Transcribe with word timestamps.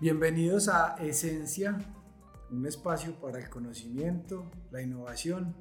Bienvenidos 0.00 0.68
a 0.68 0.94
Esencia, 1.00 1.76
un 2.52 2.64
espacio 2.66 3.20
para 3.20 3.40
el 3.40 3.50
conocimiento, 3.50 4.48
la 4.70 4.80
innovación 4.80 5.56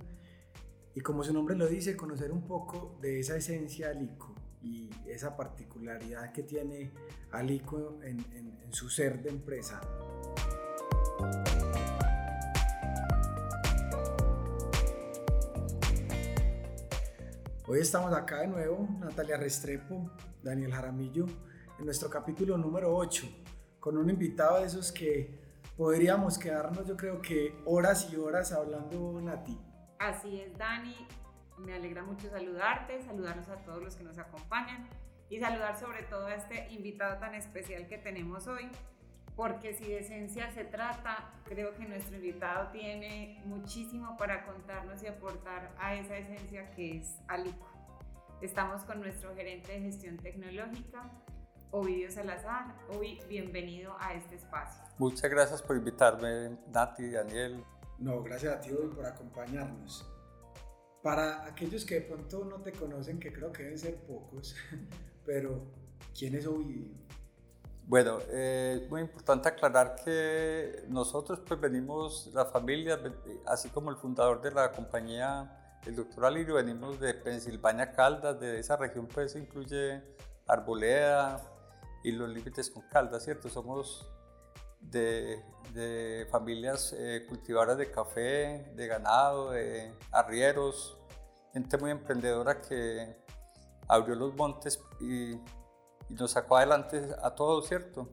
y 0.93 1.01
como 1.01 1.23
su 1.23 1.33
nombre 1.33 1.55
lo 1.55 1.65
dice, 1.65 1.97
conocer 1.97 2.31
un 2.31 2.45
poco 2.45 2.99
de 3.01 3.19
esa 3.19 3.35
esencia 3.35 3.89
Alico 3.89 4.35
y 4.61 4.91
esa 5.07 5.35
particularidad 5.35 6.31
que 6.33 6.43
tiene 6.43 6.91
Alico 7.31 7.97
en, 8.03 8.19
en 8.31 8.71
su 8.71 8.91
ser 8.91 9.23
de 9.23 9.29
empresa. 9.29 9.81
Hoy 17.65 17.79
estamos 17.79 18.13
acá 18.13 18.41
de 18.41 18.47
nuevo, 18.49 18.87
Natalia 18.99 19.37
Restrepo, 19.37 20.11
Daniel 20.43 20.71
Jaramillo, 20.71 21.25
en 21.79 21.85
nuestro 21.85 22.07
capítulo 22.07 22.55
número 22.55 22.95
8 22.95 23.46
con 23.87 23.97
un 23.97 24.09
invitado 24.09 24.59
de 24.59 24.65
esos 24.65 24.91
que 24.91 25.29
podríamos 25.77 26.37
quedarnos, 26.37 26.85
yo 26.85 26.97
creo 26.97 27.21
que 27.21 27.55
horas 27.63 28.11
y 28.11 28.17
horas 28.17 28.51
hablando, 28.51 29.21
Nati. 29.21 29.57
Así 29.97 30.41
es, 30.41 30.57
Dani. 30.57 31.07
Me 31.57 31.73
alegra 31.73 32.03
mucho 32.03 32.29
saludarte, 32.29 33.01
saludarlos 33.01 33.47
a 33.47 33.55
todos 33.63 33.81
los 33.81 33.95
que 33.95 34.03
nos 34.03 34.17
acompañan 34.17 34.89
y 35.29 35.39
saludar 35.39 35.79
sobre 35.79 36.03
todo 36.03 36.25
a 36.25 36.35
este 36.35 36.67
invitado 36.73 37.17
tan 37.19 37.33
especial 37.33 37.87
que 37.87 37.97
tenemos 37.97 38.45
hoy, 38.47 38.67
porque 39.37 39.73
si 39.73 39.85
de 39.85 39.99
esencia 39.99 40.51
se 40.51 40.65
trata, 40.65 41.31
creo 41.45 41.73
que 41.73 41.85
nuestro 41.85 42.17
invitado 42.17 42.71
tiene 42.73 43.41
muchísimo 43.45 44.17
para 44.17 44.45
contarnos 44.45 45.01
y 45.01 45.07
aportar 45.07 45.73
a 45.79 45.95
esa 45.95 46.17
esencia 46.17 46.71
que 46.71 46.97
es 46.97 47.21
Alico. 47.29 47.71
Estamos 48.41 48.83
con 48.83 48.99
nuestro 48.99 49.33
gerente 49.33 49.71
de 49.71 49.79
gestión 49.79 50.17
tecnológica, 50.17 51.09
Ovidio 51.71 52.09
Salazar. 52.09 52.73
Hoy 52.97 53.19
bienvenido 53.27 53.93
a 53.99 54.13
este 54.13 54.35
espacio. 54.35 54.81
Muchas 54.97 55.29
gracias 55.29 55.61
por 55.61 55.75
invitarme, 55.75 56.57
Nati, 56.71 57.09
Daniel. 57.11 57.61
No, 57.99 58.23
gracias 58.23 58.55
a 58.55 58.61
ti 58.61 58.71
hoy 58.71 58.87
por 58.87 59.05
acompañarnos. 59.05 60.09
Para 61.03 61.45
aquellos 61.45 61.85
que 61.85 61.95
de 61.95 62.01
pronto 62.01 62.45
no 62.45 62.61
te 62.61 62.71
conocen, 62.71 63.19
que 63.19 63.33
creo 63.33 63.51
que 63.51 63.63
deben 63.63 63.77
ser 63.77 63.97
pocos, 64.05 64.55
pero 65.25 65.61
¿quién 66.17 66.35
es 66.35 66.47
Ovidio? 66.47 66.87
Bueno, 67.85 68.19
eh, 68.29 68.81
es 68.83 68.89
muy 68.89 69.01
importante 69.01 69.49
aclarar 69.49 69.95
que 70.03 70.83
nosotros 70.87 71.41
pues 71.45 71.59
venimos, 71.59 72.31
la 72.33 72.45
familia, 72.45 72.99
así 73.45 73.69
como 73.69 73.91
el 73.91 73.97
fundador 73.97 74.41
de 74.41 74.51
la 74.51 74.71
compañía, 74.71 75.79
el 75.85 75.95
doctor 75.95 76.25
Alirio, 76.25 76.55
venimos 76.55 76.99
de 76.99 77.13
Pensilvania, 77.13 77.91
Caldas, 77.91 78.39
de 78.39 78.59
esa 78.59 78.77
región 78.77 79.07
pues 79.07 79.35
incluye 79.35 80.01
Arboleda, 80.47 81.41
y 82.03 82.11
los 82.11 82.29
límites 82.29 82.69
con 82.69 82.83
Caldas, 82.89 83.23
¿cierto? 83.23 83.49
Somos 83.49 84.11
de, 84.79 85.43
familias 86.31 86.93
eh, 86.97 87.25
cultivadoras 87.27 87.77
de 87.77 87.91
café, 87.91 88.71
de 88.75 88.87
ganado, 88.87 89.51
de 89.51 89.93
arrieros, 90.11 90.97
gente 91.53 91.77
muy 91.77 91.91
emprendedora 91.91 92.61
que 92.61 93.15
abrió 93.87 94.15
los 94.15 94.35
montes 94.35 94.81
y, 94.99 95.39
nos 96.09 96.31
sacó 96.31 96.55
adelante 96.55 97.05
a 97.21 97.35
todos, 97.35 97.67
¿cierto? 97.67 98.07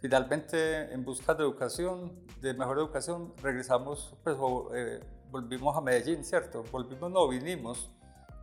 Finalmente, 0.00 0.94
en 0.94 1.04
busca 1.04 1.34
de 1.34 1.42
educación, 1.42 2.26
de 2.40 2.54
mejor 2.54 2.78
educación, 2.78 3.34
regresamos, 3.42 4.16
pues 4.24 4.34
eh, 4.74 5.00
volvimos 5.30 5.76
a 5.76 5.82
Medellín, 5.82 6.24
¿cierto? 6.24 6.64
Volvimos, 6.72 7.10
no, 7.10 7.28
vinimos, 7.28 7.90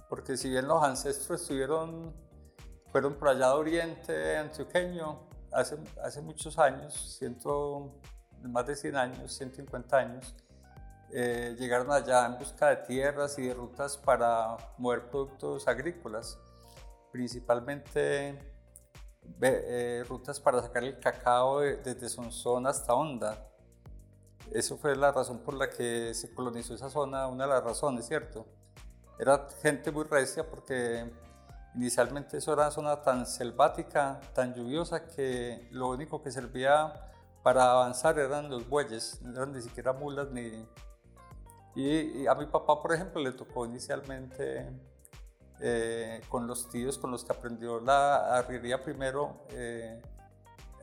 porque 0.07 0.37
si 0.37 0.49
bien 0.49 0.67
los 0.67 0.83
ancestros 0.83 1.41
estuvieron 1.41 2.13
fueron 2.91 3.15
por 3.15 3.29
allá 3.29 3.47
de 3.47 3.53
Oriente 3.53 4.37
Antioqueño 4.37 5.19
hace, 5.51 5.77
hace 6.03 6.21
muchos 6.21 6.57
años, 6.59 7.15
ciento, 7.17 7.99
más 8.43 8.67
de 8.67 8.75
100 8.75 8.95
años, 8.95 9.33
150 9.33 9.97
años. 9.97 10.35
Eh, 11.13 11.55
llegaron 11.59 11.91
allá 11.91 12.25
en 12.25 12.37
busca 12.37 12.69
de 12.69 12.77
tierras 12.77 13.37
y 13.37 13.43
de 13.43 13.53
rutas 13.53 13.97
para 13.97 14.55
mover 14.77 15.09
productos 15.09 15.67
agrícolas, 15.67 16.39
principalmente 17.11 18.39
eh, 19.41 20.03
rutas 20.07 20.39
para 20.39 20.61
sacar 20.61 20.83
el 20.83 20.99
cacao 20.99 21.59
desde 21.59 22.09
Sonsón 22.09 22.65
hasta 22.65 22.93
Honda. 22.93 23.47
Eso 24.51 24.77
fue 24.77 24.95
la 24.95 25.11
razón 25.11 25.39
por 25.39 25.53
la 25.53 25.69
que 25.69 26.13
se 26.13 26.33
colonizó 26.33 26.73
esa 26.73 26.89
zona, 26.89 27.27
una 27.27 27.45
de 27.45 27.49
las 27.51 27.63
razones, 27.63 28.05
¿cierto? 28.05 28.45
Era 29.19 29.47
gente 29.61 29.91
muy 29.91 30.03
recia 30.03 30.49
porque 30.49 31.09
Inicialmente 31.75 32.37
eso 32.37 32.51
era 32.51 32.63
una 32.63 32.71
zona 32.71 33.01
tan 33.01 33.25
selvática, 33.25 34.19
tan 34.33 34.53
lluviosa, 34.53 35.05
que 35.05 35.67
lo 35.71 35.89
único 35.89 36.21
que 36.21 36.31
servía 36.31 36.93
para 37.43 37.71
avanzar 37.71 38.19
eran 38.19 38.49
los 38.49 38.67
bueyes, 38.67 39.21
no 39.21 39.31
eran 39.31 39.53
ni 39.53 39.61
siquiera 39.61 39.93
mulas 39.93 40.29
ni... 40.31 40.67
Y, 41.73 42.27
a 42.27 42.35
mi 42.35 42.45
papá, 42.45 42.81
por 42.81 42.93
ejemplo, 42.93 43.21
le 43.21 43.31
tocó 43.31 43.65
inicialmente 43.65 44.69
eh, 45.61 46.21
con 46.27 46.45
los 46.45 46.69
tíos 46.69 46.97
con 46.97 47.11
los 47.11 47.23
que 47.23 47.31
aprendió 47.31 47.79
la 47.79 48.37
arriería 48.37 48.83
primero, 48.83 49.45
eh, 49.51 50.01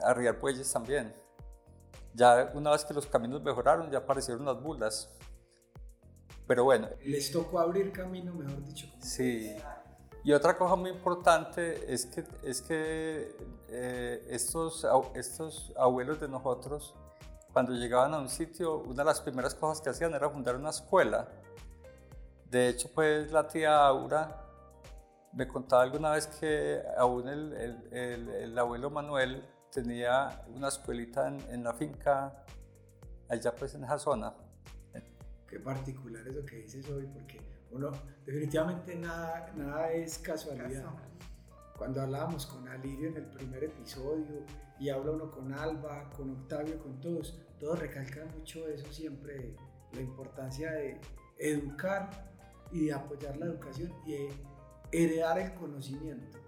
arriar 0.01 0.39
bueyes 0.41 0.73
también. 0.73 1.13
Ya 2.15 2.51
una 2.55 2.71
vez 2.71 2.87
que 2.87 2.95
los 2.95 3.07
caminos 3.07 3.43
mejoraron, 3.43 3.91
ya 3.91 3.99
aparecieron 3.99 4.47
las 4.47 4.59
mulas. 4.61 5.11
Pero 6.47 6.65
bueno. 6.65 6.89
Les 7.05 7.31
tocó 7.31 7.59
abrir 7.61 7.93
camino, 7.93 8.33
mejor 8.33 8.65
dicho. 8.65 8.87
Sí. 9.01 9.55
Y 10.25 10.33
otra 10.33 10.57
cosa 10.57 10.77
muy 10.77 10.91
importante 10.91 11.93
es 11.93 12.07
que, 12.07 12.25
es 12.43 12.61
que 12.61 13.37
eh, 13.69 14.27
estos, 14.31 14.87
estos 15.15 15.73
abuelos 15.77 16.21
de 16.21 16.29
nosotros, 16.29 16.95
cuando 17.53 17.73
llegaban 17.73 18.13
a 18.15 18.19
un 18.19 18.29
sitio, 18.29 18.79
una 18.81 19.03
de 19.03 19.05
las 19.05 19.21
primeras 19.21 19.55
cosas 19.55 19.81
que 19.81 19.91
hacían 19.91 20.15
era 20.15 20.29
fundar 20.29 20.57
una 20.57 20.71
escuela. 20.71 21.29
De 22.51 22.69
hecho, 22.69 22.91
pues 22.95 23.31
la 23.31 23.47
tía 23.47 23.87
Aura 23.87 24.45
me 25.33 25.47
contaba 25.47 25.83
alguna 25.83 26.11
vez 26.11 26.27
que 26.27 26.83
aún 26.97 27.29
el, 27.29 27.53
el, 27.93 28.29
el, 28.29 28.59
abuelo 28.59 28.91
Manuel 28.91 29.45
tenía 29.71 30.45
una 30.55 30.69
escuelita 30.69 31.29
en, 31.29 31.41
en, 31.51 31.63
la 31.63 31.75
finca, 31.75 32.45
allá 33.29 33.55
pues 33.55 33.75
en 33.75 33.85
esa 33.85 33.99
zona. 33.99 34.35
Qué 35.47 35.61
particular 35.61 36.27
eso 36.27 36.45
que 36.45 36.57
dices 36.57 36.89
hoy, 36.91 37.07
porque 37.07 37.41
uno, 37.71 37.91
definitivamente 38.25 38.95
nada, 38.97 39.53
nada 39.57 39.93
es 39.93 40.19
casualidad. 40.19 40.85
Cuando 41.77 42.03
hablábamos 42.03 42.47
con 42.47 42.67
Alirio 42.69 43.09
en 43.09 43.17
el 43.19 43.27
primer 43.27 43.65
episodio 43.65 44.45
y 44.81 44.89
habla 44.89 45.13
uno 45.13 45.31
con 45.31 45.53
Alba, 45.53 46.11
con 46.17 46.31
Octavio, 46.31 46.79
con 46.83 46.99
todos, 46.99 47.41
todos 47.61 47.79
recalcan 47.79 48.29
mucho 48.37 48.67
eso 48.67 48.93
siempre, 48.93 49.55
la 49.93 50.01
importancia 50.01 50.73
de 50.73 51.01
educar 51.39 52.11
y 52.73 52.87
de 52.87 52.93
apoyar 52.93 53.37
la 53.37 53.47
educación 53.47 53.93
y 54.07 54.13
de 54.13 54.29
heredar 54.91 55.39
el 55.39 55.55
conocimiento, 55.55 56.39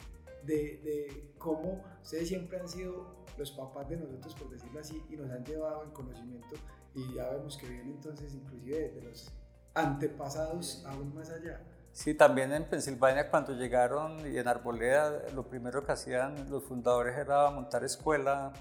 de, 0.43 0.81
de 0.83 1.33
cómo 1.39 1.85
ustedes 2.03 2.29
siempre 2.29 2.59
han 2.59 2.69
sido 2.69 3.25
los 3.39 3.53
papás 3.53 3.89
de 3.89 3.97
nosotros, 3.97 4.35
por 4.35 4.51
decirlo 4.51 4.81
así, 4.81 5.03
y 5.09 5.17
nos 5.17 5.31
han 5.31 5.45
llevado 5.45 5.85
el 5.85 5.93
conocimiento 5.93 6.57
y 6.95 7.15
ya 7.15 7.31
vemos 7.31 7.57
que 7.57 7.69
viene 7.69 7.91
entonces 7.91 8.35
inclusive 8.35 8.91
desde 8.91 9.03
los 9.03 9.33
antepasados 9.75 10.85
aún 10.87 11.15
más 11.15 11.31
allá. 11.31 11.61
Sí, 11.93 12.15
también 12.15 12.53
en 12.53 12.65
Pensilvania 12.65 13.31
cuando 13.31 13.53
llegaron 13.53 14.21
y 14.33 14.39
en 14.39 14.47
Arboleda 14.47 15.25
lo 15.35 15.49
primero 15.49 15.85
que 15.85 15.93
hacían 15.93 16.49
los 16.49 16.65
fundadores 16.65 17.17
era 17.17 17.51
montar 17.51 17.83
escuela 17.85 18.53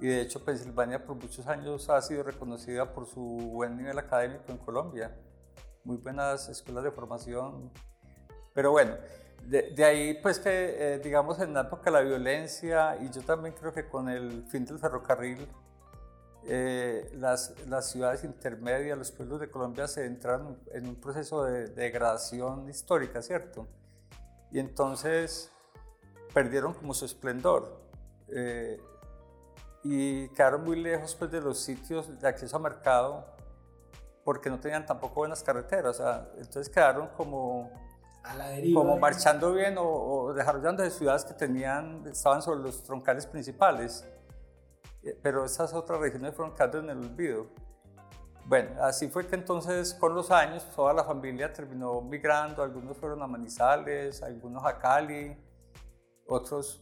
y 0.00 0.06
de 0.06 0.20
hecho 0.20 0.44
Pensilvania 0.44 1.04
por 1.04 1.16
muchos 1.16 1.46
años 1.48 1.90
ha 1.90 2.00
sido 2.00 2.22
reconocida 2.22 2.92
por 2.94 3.06
su 3.06 3.20
buen 3.20 3.76
nivel 3.76 3.98
académico 3.98 4.44
en 4.48 4.58
Colombia. 4.58 5.16
Muy 5.82 5.96
buenas 5.96 6.48
escuelas 6.48 6.84
de 6.84 6.92
formación. 6.92 7.72
Pero 8.54 8.70
bueno, 8.70 8.94
de, 9.44 9.84
ahí 9.84 10.14
pues 10.22 10.38
que 10.38 10.94
eh, 10.94 10.98
digamos 11.00 11.40
en 11.40 11.54
la 11.54 11.62
época 11.62 11.84
de 11.86 11.90
la 11.90 12.00
violencia 12.00 12.96
y 13.00 13.10
yo 13.10 13.22
también 13.22 13.54
creo 13.58 13.72
que 13.72 13.88
con 13.88 14.08
el 14.08 14.44
fin 14.48 14.64
del 14.64 14.78
ferrocarril 14.78 15.48
eh, 16.50 17.10
las, 17.12 17.54
las, 17.66 17.90
ciudades 17.90 18.24
intermedias, 18.24 18.96
los 18.96 19.12
pueblos 19.12 19.38
de 19.38 19.50
Colombia 19.50 19.86
se 19.86 20.06
entraron 20.06 20.58
en 20.72 20.88
un 20.88 20.96
proceso 20.96 21.44
de, 21.44 21.68
degradación 21.68 22.70
histórica, 22.70 23.20
¿cierto? 23.20 23.68
Y 24.50 24.58
entonces 24.58 25.52
perdieron 26.32 26.72
como 26.72 26.94
su 26.94 27.04
esplendor 27.04 27.78
eh, 28.28 28.80
y 29.84 30.28
quedaron 30.30 30.64
muy 30.64 30.80
lejos 30.80 31.14
pues, 31.16 31.30
de 31.30 31.42
los 31.42 31.58
sitios 31.58 32.18
de 32.18 32.26
acceso 32.26 32.56
a 32.56 32.60
mercado 32.60 33.26
porque 34.24 34.48
no 34.48 34.58
tenían 34.58 34.86
tampoco 34.86 35.16
buenas 35.16 35.42
carreteras, 35.42 36.00
o 36.00 36.02
sea, 36.02 36.30
entonces 36.38 36.70
quedaron 36.70 37.08
como, 37.08 37.70
como 38.72 38.96
marchando 38.96 39.52
bien 39.52 39.76
o, 39.76 39.84
o 39.84 40.32
desarrollando 40.32 40.82
de 40.82 40.90
ciudades 40.90 41.26
que 41.26 41.34
tenían, 41.34 42.06
estaban 42.06 42.40
sobre 42.40 42.60
los 42.60 42.82
troncales 42.84 43.26
principales. 43.26 44.06
Eh, 45.02 45.18
pero 45.22 45.44
esas 45.44 45.72
otras 45.74 46.00
regiones 46.00 46.34
fueron 46.34 46.54
quedando 46.54 46.78
en 46.78 46.90
el 46.90 46.98
olvido. 46.98 47.46
Bueno, 48.46 48.82
así 48.82 49.08
fue 49.08 49.26
que 49.26 49.34
entonces 49.34 49.92
con 49.94 50.14
los 50.14 50.30
años 50.30 50.66
toda 50.74 50.94
la 50.94 51.04
familia 51.04 51.52
terminó 51.52 52.00
migrando, 52.00 52.62
algunos 52.62 52.96
fueron 52.96 53.22
a 53.22 53.26
Manizales, 53.26 54.22
algunos 54.22 54.64
a 54.64 54.78
Cali, 54.78 55.36
otros 56.26 56.80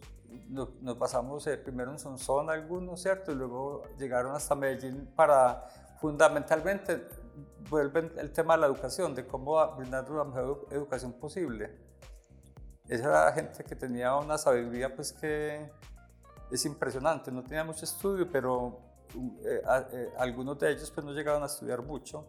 nos, 0.49 0.97
pasamos 0.97 1.47
eh, 1.47 1.57
primero 1.57 1.91
en 1.91 1.99
Sonsón 1.99 2.51
algunos, 2.51 3.03
¿cierto? 3.03 3.33
Y 3.33 3.35
luego 3.35 3.83
llegaron 3.99 4.35
hasta 4.35 4.55
Medellín 4.55 5.13
para 5.17 5.67
fundamentalmente 6.01 7.07
vuelven 7.69 8.13
el 8.17 8.33
tema 8.33 8.55
de 8.55 8.61
la 8.61 8.67
educación, 8.67 9.15
de 9.15 9.27
cómo 9.27 9.57
brindar 9.77 10.09
la 10.09 10.25
mejor 10.25 10.67
educación 10.71 11.13
posible. 11.15 11.77
Esa 12.89 13.09
era 13.09 13.33
gente 13.33 13.65
que 13.65 13.75
tenía 13.75 14.15
una 14.15 14.39
sabiduría 14.39 14.95
pues 14.95 15.13
que 15.13 15.71
es 16.51 16.65
impresionante, 16.65 17.31
no 17.31 17.43
tenía 17.43 17.65
mucho 17.65 17.85
estudio, 17.85 18.31
pero 18.31 18.79
eh, 19.45 19.63
eh, 19.93 20.09
algunos 20.19 20.59
de 20.59 20.73
ellos 20.73 20.91
pues 20.91 21.05
no 21.05 21.13
llegaron 21.13 21.43
a 21.43 21.47
estudiar 21.47 21.83
mucho, 21.83 22.29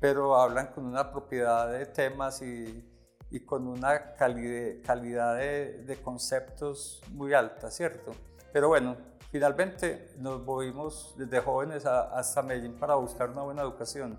pero 0.00 0.36
hablan 0.36 0.68
con 0.68 0.84
una 0.84 1.10
propiedad 1.10 1.70
de 1.70 1.86
temas 1.86 2.42
y, 2.42 2.84
y 3.30 3.40
con 3.40 3.66
una 3.66 4.14
calidad, 4.14 4.82
calidad 4.84 5.36
de, 5.36 5.84
de, 5.84 5.96
conceptos 5.96 7.02
muy 7.12 7.34
alta, 7.34 7.70
¿cierto? 7.70 8.12
Pero 8.52 8.68
bueno, 8.68 8.96
finalmente 9.30 10.14
nos 10.18 10.42
movimos 10.42 11.14
desde 11.16 11.40
jóvenes 11.40 11.84
hasta 11.86 12.42
Medellín 12.42 12.74
para 12.74 12.94
buscar 12.94 13.30
una 13.30 13.42
buena 13.42 13.62
educación. 13.62 14.18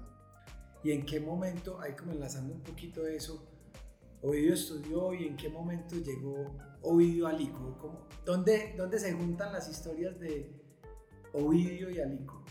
¿Y 0.83 0.91
en 0.91 1.05
qué 1.05 1.19
momento, 1.19 1.79
ahí 1.81 1.93
como 1.93 2.13
enlazando 2.13 2.53
un 2.53 2.61
poquito 2.61 3.03
de 3.03 3.15
eso, 3.15 3.48
Ovidio 4.21 4.53
estudió 4.53 5.13
y 5.13 5.27
en 5.27 5.37
qué 5.37 5.49
momento 5.49 5.95
llegó 5.95 6.53
Ovidio 6.81 7.27
a 7.27 7.29
Alico? 7.31 8.07
¿Dónde, 8.25 8.73
¿Dónde 8.77 8.99
se 8.99 9.13
juntan 9.13 9.53
las 9.53 9.69
historias 9.69 10.19
de 10.19 10.51
Ovidio 11.33 11.89
y 11.89 11.99
Alico? 11.99 12.43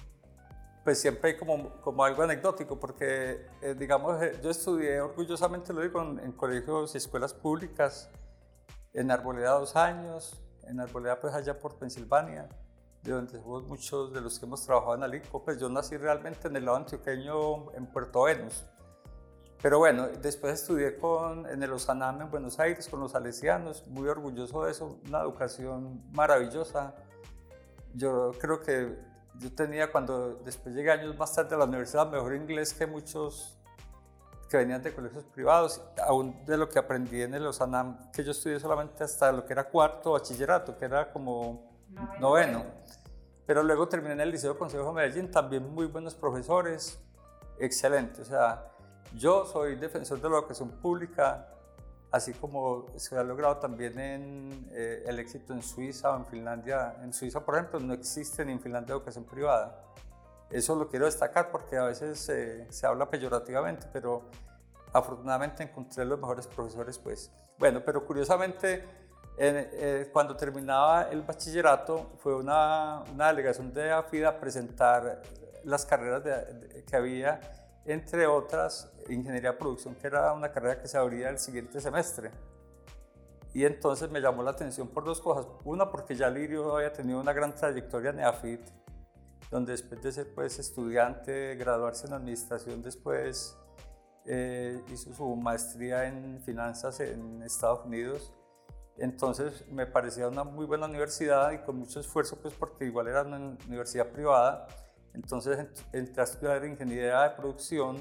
Pues 0.83 0.99
siempre 1.01 1.37
como, 1.37 1.81
como 1.83 2.03
algo 2.05 2.23
anecdótico, 2.23 2.81
porque 2.81 3.47
eh, 3.61 3.75
digamos, 3.79 4.23
eh, 4.23 4.39
yo 4.43 4.51
estudié 4.51 5.01
orgullosamente, 5.03 5.75
lo 5.75 5.83
digo, 5.83 6.01
en, 6.01 6.33
colegios 6.33 6.95
y 6.95 6.99
escuelas 6.99 7.35
públicas, 7.35 8.09
en 8.95 9.11
Arboleda 9.11 9.59
dos 9.59 9.77
años, 9.77 10.41
en 10.63 10.81
Arboleda 10.81 11.21
pues 11.21 11.35
allá 11.35 11.59
por 11.59 11.77
Pensilvania, 11.77 12.49
de 13.03 13.13
donde 13.13 13.33
somos 13.33 13.65
muchos 13.65 14.15
de 14.15 14.23
los 14.23 14.39
que 14.39 14.47
hemos 14.47 14.65
trabajado 14.65 14.95
en 14.95 15.03
Alico, 15.03 15.45
pues 15.45 15.61
yo 15.61 15.69
nací 15.69 15.99
realmente 15.99 16.49
en 16.49 16.57
el 16.57 16.65
lado 16.65 16.79
antioqueño, 16.79 17.73
en 17.75 17.87
Puerto 17.93 18.23
Venus. 18.23 18.65
Pero 19.61 19.79
bueno, 19.79 20.07
después 20.23 20.61
estudié 20.61 20.97
con, 20.97 21.47
en 21.47 21.63
el 21.63 21.73
Osanam 21.73 22.23
en 22.23 22.31
Buenos 22.31 22.61
Aires 22.61 22.89
con 22.89 23.01
los 23.01 23.13
salesianos, 23.13 23.87
muy 23.89 24.09
orgulloso 24.09 24.65
de 24.65 24.71
eso, 24.71 25.01
una 25.07 25.21
educación 25.21 26.03
maravillosa. 26.13 26.95
Yo 27.95 28.33
creo 28.39 28.61
que 28.61 28.97
yo 29.35 29.53
tenía 29.53 29.91
cuando 29.91 30.37
después 30.45 30.75
llegué 30.75 30.93
años 30.93 31.17
más 31.17 31.35
tarde 31.35 31.57
a 31.57 31.59
la 31.59 31.65
universidad 31.65 32.09
mejor 32.09 32.35
inglés 32.35 32.73
que 32.73 32.87
muchos 32.87 33.59
que 34.49 34.57
venían 34.57 34.83
de 34.83 34.95
colegios 34.95 35.25
privados, 35.25 35.83
aún 36.07 36.45
de 36.47 36.57
lo 36.57 36.69
que 36.69 36.79
aprendí 36.79 37.21
en 37.21 37.35
el 37.35 37.47
Osanam, 37.47 38.11
que 38.13 38.25
yo 38.25 38.31
estudié 38.31 38.59
solamente 38.59 39.05
hasta 39.05 39.31
lo 39.31 39.45
que 39.45 39.53
era 39.53 39.65
cuarto 39.65 40.13
bachillerato, 40.13 40.77
que 40.79 40.87
era 40.87 41.13
como 41.13 41.69
noveno. 42.19 42.65
Pero 43.45 43.63
luego 43.63 43.89
terminé 43.89 44.15
en 44.15 44.21
el 44.21 44.31
Liceo 44.31 44.59
Consejo 44.59 44.87
de 44.87 44.93
Medellín, 44.93 45.31
también 45.31 45.69
muy 45.69 45.87
buenos 45.87 46.15
profesores, 46.15 46.99
excelente. 47.59 48.23
O 48.23 48.25
sea, 48.25 48.73
yo 49.17 49.47
soy 49.47 49.77
defensor 49.77 50.21
de 50.21 50.29
la 50.29 50.39
educación 50.39 50.71
pública, 50.71 51.49
así 52.11 52.33
como 52.33 52.87
se 52.97 53.17
ha 53.17 53.23
logrado 53.23 53.57
también 53.59 53.99
en 53.99 54.69
eh, 54.73 55.05
el 55.07 55.19
éxito 55.19 55.53
en 55.53 55.63
Suiza 55.63 56.11
o 56.13 56.17
en 56.17 56.27
Finlandia. 56.27 56.97
En 57.03 57.13
Suiza, 57.13 57.45
por 57.45 57.57
ejemplo, 57.57 57.81
no 57.81 57.95
existe 57.95 58.45
ni 58.45 58.53
en 58.53 58.61
Finlandia 58.61 58.95
educación 58.95 59.25
privada. 59.25 59.83
Eso 60.51 60.75
lo 60.77 60.89
quiero 60.89 61.05
destacar 61.05 61.51
porque 61.51 61.77
a 61.77 61.85
veces 61.85 62.19
se 62.71 62.87
habla 62.87 63.11
peyorativamente, 63.11 63.87
pero 63.93 64.31
afortunadamente 64.93 65.63
encontré 65.63 66.05
los 66.05 66.19
mejores 66.19 66.47
profesores, 66.47 66.99
pues. 66.99 67.31
Bueno, 67.59 67.83
pero 67.85 68.07
curiosamente 68.07 68.85
eh, 69.41 70.09
cuando 70.13 70.37
terminaba 70.37 71.03
el 71.11 71.23
bachillerato, 71.23 72.13
fue 72.19 72.35
una, 72.35 73.05
una, 73.13 73.29
delegación 73.29 73.73
de 73.73 73.93
AFIDA 73.93 74.31
a 74.31 74.41
presentar 74.41 75.23
las 75.63 75.87
carreras 75.87 76.23
que 76.85 76.97
había, 76.97 77.41
entre 77.93 78.27
otras, 78.27 78.93
Ingeniería 79.09 79.53
de 79.53 79.59
Producción, 79.59 79.95
que 79.95 80.07
era 80.07 80.33
una 80.33 80.53
carrera 80.53 80.81
que 80.81 80.89
se 80.89 80.99
abría 80.99 81.31
el 81.31 81.39
siguiente 81.39 81.81
semestre. 81.81 82.31
Y 83.55 83.65
entonces 83.65 84.11
me 84.11 84.21
llamó 84.21 84.43
la 84.43 84.51
atención 84.51 84.89
por 84.89 85.05
dos 85.05 85.21
cosas. 85.21 85.47
Una, 85.65 85.91
porque 85.91 86.15
ya 86.15 86.29
Lirio 86.31 86.77
había 86.77 86.93
tenido 86.93 87.21
una 87.21 87.33
gran 87.33 87.55
trayectoria 87.55 88.11
en 88.11 88.21
EAFID, 88.21 88.61
donde 89.51 89.73
después 89.73 90.03
de 90.03 90.13
ser 90.13 90.35
pues, 90.35 90.59
estudiante, 90.59 91.57
graduarse 91.57 92.07
en 92.07 92.13
administración, 92.13 92.83
después 92.83 93.57
eh, 94.27 94.83
hizo 94.93 95.15
su 95.15 95.37
maestría 95.37 96.07
en 96.07 96.41
finanzas 96.43 97.01
en 97.01 97.43
Estados 97.43 97.87
Unidos 97.87 98.33
entonces 98.99 99.65
me 99.71 99.87
parecía 99.87 100.29
una 100.29 100.43
muy 100.43 100.67
buena 100.67 100.87
universidad 100.87 101.53
y 101.53 101.59
con 101.59 101.79
mucho 101.79 102.01
esfuerzo, 102.01 102.37
pues 102.37 102.53
porque 102.55 102.85
igual 102.85 103.07
era 103.07 103.23
una 103.23 103.57
universidad 103.67 104.09
privada. 104.09 104.67
Entonces 105.19 105.67
entré 105.93 106.21
a 106.21 106.25
estudiar 106.25 106.65
ingeniería 106.65 107.23
de 107.23 107.31
producción, 107.31 107.97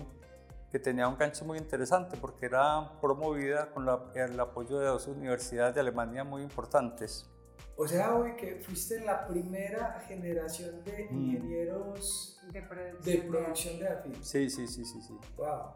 que 0.72 0.78
tenía 0.80 1.08
un 1.08 1.18
gancho 1.18 1.46
muy 1.46 1.58
interesante 1.58 2.16
porque 2.18 2.46
era 2.46 2.92
promovida 3.02 3.72
con 3.72 3.88
el 4.16 4.40
apoyo 4.40 4.80
de 4.80 4.88
dos 4.88 5.08
universidades 5.08 5.74
de 5.74 5.82
Alemania 5.82 6.24
muy 6.24 6.44
importantes. 6.44 7.28
O 7.76 7.88
sea, 7.88 8.16
hoy 8.16 8.36
que 8.36 8.58
fuiste 8.58 9.04
la 9.04 9.26
primera 9.28 10.00
generación 10.08 10.84
de 10.84 11.08
mm. 11.10 11.16
ingenieros 11.16 12.40
de 12.52 12.62
producción 12.62 13.04
de, 13.04 13.30
producción 13.30 13.80
de 13.80 13.88
AFI. 13.88 14.16
Sí, 14.22 14.50
sí, 14.50 14.68
sí, 14.68 14.86
sí, 14.86 15.02
sí. 15.02 15.18
Wow. 15.38 15.74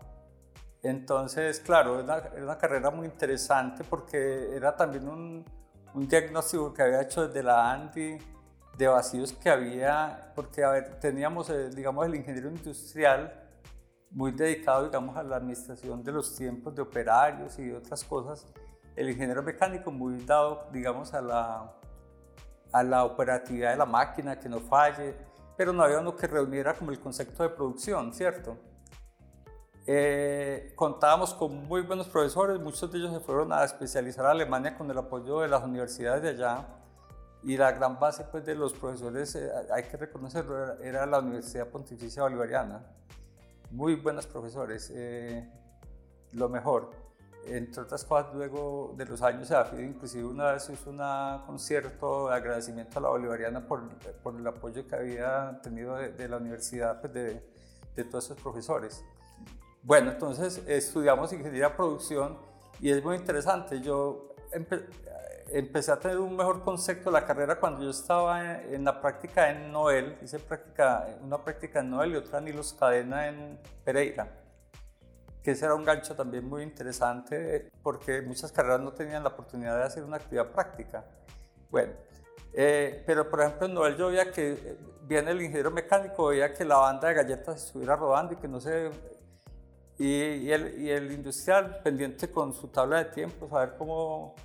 Entonces, 0.83 1.59
claro, 1.59 1.99
era 1.99 2.31
una, 2.37 2.57
carrera 2.57 2.91
muy 2.91 3.05
interesante 3.07 3.83
porque 3.83 4.55
era 4.55 4.75
también 4.75 5.07
un, 5.07 5.45
un, 5.93 6.07
diagnóstico 6.07 6.73
que 6.73 6.81
había 6.81 7.01
hecho 7.01 7.27
desde 7.27 7.43
la 7.43 7.71
ANDI 7.71 8.17
de 8.81 8.87
vacíos 8.87 9.31
que 9.33 9.47
había, 9.47 10.31
porque 10.35 10.63
a 10.63 10.71
ver, 10.71 10.99
teníamos, 10.99 11.49
eh, 11.51 11.69
digamos, 11.69 12.03
el 12.03 12.15
ingeniero 12.15 12.49
industrial 12.49 13.31
muy 14.09 14.31
dedicado, 14.31 14.85
digamos, 14.85 15.15
a 15.15 15.21
la 15.21 15.35
administración 15.35 16.03
de 16.03 16.11
los 16.11 16.35
tiempos 16.35 16.73
de 16.73 16.81
operarios 16.81 17.59
y 17.59 17.71
otras 17.71 18.03
cosas, 18.03 18.47
el 18.95 19.09
ingeniero 19.09 19.43
mecánico 19.43 19.91
muy 19.91 20.17
dado, 20.25 20.67
digamos, 20.73 21.13
a 21.13 21.21
la, 21.21 21.73
a 22.71 22.83
la 22.83 23.05
operatividad 23.05 23.69
de 23.69 23.77
la 23.77 23.85
máquina, 23.85 24.39
que 24.39 24.49
no 24.49 24.59
falle, 24.59 25.15
pero 25.55 25.71
no 25.73 25.83
había 25.83 25.99
uno 25.99 26.15
que 26.15 26.25
reuniera 26.25 26.73
como 26.73 26.89
el 26.89 26.99
concepto 26.99 27.43
de 27.43 27.49
producción, 27.49 28.11
¿cierto? 28.13 28.57
Eh, 29.85 30.73
contábamos 30.75 31.35
con 31.35 31.67
muy 31.67 31.81
buenos 31.81 32.07
profesores, 32.09 32.59
muchos 32.59 32.91
de 32.91 32.97
ellos 32.97 33.13
se 33.13 33.19
fueron 33.19 33.53
a 33.53 33.63
especializar 33.63 34.25
a 34.25 34.31
Alemania 34.31 34.75
con 34.75 34.89
el 34.89 34.97
apoyo 34.97 35.41
de 35.41 35.49
las 35.49 35.63
universidades 35.63 36.23
de 36.23 36.29
allá 36.29 36.80
y 37.43 37.57
la 37.57 37.71
gran 37.71 37.99
base 37.99 38.25
pues, 38.31 38.45
de 38.45 38.55
los 38.55 38.73
profesores, 38.73 39.35
eh, 39.35 39.51
hay 39.73 39.83
que 39.83 39.97
reconocerlo, 39.97 40.79
era 40.79 41.05
la 41.05 41.19
Universidad 41.19 41.67
Pontificia 41.67 42.23
Bolivariana. 42.23 42.83
Muy 43.71 43.95
buenos 43.95 44.27
profesores, 44.27 44.91
eh, 44.93 45.49
lo 46.33 46.49
mejor. 46.49 46.91
Entre 47.47 47.81
otras 47.81 48.05
cosas, 48.05 48.35
luego 48.35 48.93
de 48.95 49.05
los 49.05 49.21
años 49.23 49.47
se 49.47 49.55
ha 49.55 49.67
inclusive 49.79 50.25
una 50.25 50.51
vez 50.51 50.69
hizo 50.69 50.91
un 50.91 51.01
concierto 51.47 52.29
de 52.29 52.35
agradecimiento 52.35 52.99
a 52.99 53.01
la 53.01 53.09
Bolivariana 53.09 53.65
por, 53.65 53.89
por 54.21 54.35
el 54.35 54.45
apoyo 54.45 54.87
que 54.87 54.95
había 54.95 55.59
tenido 55.63 55.95
de, 55.95 56.29
la 56.29 56.37
universidad, 56.37 57.01
pues, 57.01 57.11
de, 57.13 57.43
de 57.95 58.03
todos 58.03 58.25
esos 58.25 58.37
profesores. 58.39 59.03
Bueno, 59.81 60.11
entonces 60.11 60.61
estudiamos 60.67 61.33
ingeniería 61.33 61.69
de 61.69 61.75
producción 61.75 62.37
y 62.79 62.91
es 62.91 63.03
muy 63.03 63.15
interesante. 63.15 63.81
Yo 63.81 64.35
empecé 65.53 65.91
a 65.91 65.99
tener 65.99 66.17
un 66.17 66.35
mejor 66.35 66.63
concepto 66.63 67.09
de 67.09 67.19
la 67.19 67.25
carrera 67.25 67.59
cuando 67.59 67.83
yo 67.83 67.89
estaba 67.89 68.61
en, 68.61 68.83
la 68.83 69.01
práctica 69.01 69.49
en 69.49 69.71
Noel, 69.71 70.17
hice 70.21 70.39
práctica, 70.39 71.07
una 71.21 71.37
práctica 71.43 71.79
en 71.79 71.89
Noel 71.89 72.13
y 72.13 72.15
otra 72.15 72.39
en 72.39 72.47
Hilos 72.47 72.73
Cadena 72.73 73.27
en 73.27 73.59
Pereira, 73.83 74.27
que 75.43 75.51
ese 75.51 75.65
era 75.65 75.75
un 75.75 75.83
gancho 75.83 76.15
también 76.15 76.47
muy 76.47 76.63
interesante 76.63 77.71
porque 77.83 78.21
muchas 78.21 78.51
carreras 78.51 78.81
no 78.81 78.93
tenían 78.93 79.23
la 79.23 79.29
oportunidad 79.29 79.77
de 79.77 79.83
hacer 79.83 80.03
una 80.03 80.17
actividad 80.17 80.51
práctica. 80.51 81.05
Bueno, 81.69 81.93
eh, 82.53 83.03
pero 83.05 83.29
por 83.29 83.41
ejemplo 83.41 83.67
en 83.67 83.73
Noel 83.73 83.97
yo 83.97 84.07
veía 84.07 84.31
que 84.31 84.51
eh, 84.53 84.77
viene 85.03 85.31
el 85.31 85.41
ingeniero 85.41 85.71
mecánico, 85.71 86.27
veía 86.27 86.53
que 86.53 86.65
la 86.65 86.77
banda 86.77 87.07
de 87.07 87.13
galletas 87.15 87.65
estuviera 87.65 87.95
rodando 87.95 88.33
y 88.33 88.37
que 88.37 88.47
no 88.47 88.59
se 88.59 88.91
y, 89.97 90.49
el, 90.49 90.81
y, 90.81 90.89
el, 90.89 91.11
industrial 91.11 91.79
pendiente 91.83 92.31
con 92.31 92.53
su 92.53 92.69
tabla 92.69 93.03
de 93.03 93.05
tiempos, 93.11 93.51
a 93.53 93.59
ver 93.59 93.75
cómo... 93.77 94.35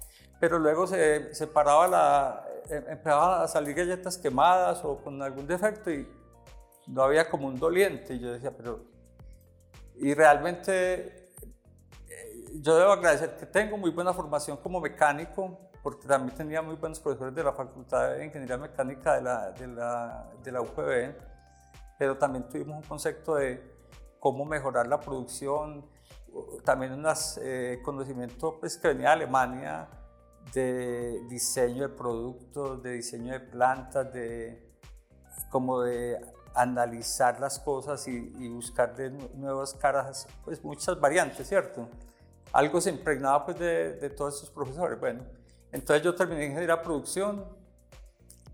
Pero 0.40 0.59
luego 0.59 0.87
se, 0.87 1.47
paraba 1.52 1.88
la... 1.88 2.45
Em, 2.69 2.85
empezaban 2.88 3.43
a 3.43 3.49
salir 3.49 3.75
galletas 3.75 4.19
quemadas 4.19 4.85
o 4.85 4.99
con 4.99 5.23
algún 5.23 5.47
defecto 5.47 5.90
y 5.90 6.09
no 6.87 7.02
había 7.02 7.28
como 7.28 7.47
un 7.47 7.59
doliente. 7.59 8.14
Y 8.14 8.21
yo 8.21 8.33
decía, 8.33 8.55
pero... 8.57 8.81
Y 9.95 10.12
realmente 10.12 11.31
eh, 12.09 12.45
yo 12.61 12.76
debo 12.76 12.93
agradecer 12.93 13.37
que 13.37 13.47
tengo 13.47 13.78
muy 13.78 13.90
buena 13.90 14.12
formación 14.12 14.59
como 14.59 14.81
mecánico, 14.81 15.59
porque 15.83 16.07
también 16.07 16.37
tenía 16.37 16.61
muy 16.62 16.75
buenos 16.75 17.00
profesores 17.00 17.35
de 17.35 17.45
la 17.45 17.52
Facultad 17.52 18.16
de 18.16 18.25
Ingeniería 18.25 18.59
Mecánica 18.59 19.14
de 19.14 19.23
la, 19.23 19.52
de 19.52 19.66
la, 19.69 20.31
de 20.43 20.52
la 20.52 20.61
UPB, 20.61 21.14
pero 21.97 22.19
también 22.19 22.49
tuvimos 22.49 22.76
un 22.76 22.83
concepto 22.83 23.37
de 23.37 23.76
cómo 24.19 24.45
mejorar 24.45 24.88
la 24.88 24.99
producción, 24.99 25.87
también 26.64 26.93
unos 26.93 27.38
eh, 27.40 27.81
conocimientos 27.85 28.55
pues, 28.59 28.76
que 28.76 28.88
venía 28.88 29.11
de 29.11 29.12
Alemania, 29.12 29.88
de 30.53 31.23
diseño 31.29 31.88
de 31.88 31.95
productos, 31.95 32.83
de 32.83 32.93
diseño 32.93 33.33
de 33.33 33.41
plantas, 33.41 34.12
de 34.12 34.67
como 35.50 35.83
de 35.83 36.19
analizar 36.55 37.38
las 37.38 37.59
cosas 37.59 38.09
y, 38.09 38.49
buscar 38.49 38.97
de 38.97 39.11
nuevas 39.11 39.75
caras, 39.75 40.26
pues 40.45 40.65
muchas 40.65 40.99
variantes, 40.99 41.47
¿cierto? 41.47 41.88
Algo 42.53 42.81
se 42.81 42.91
impregnaba 42.91 43.45
pues 43.45 43.59
de, 43.59 43.95
de 43.97 44.11
todos 44.11 44.35
estos 44.35 44.50
profesores. 44.50 44.99
Bueno, 44.99 45.23
entonces 45.73 46.03
yo 46.03 46.15
terminé 46.15 46.47
ingeniería 46.47 46.76
de 46.76 46.83
producción 46.83 47.45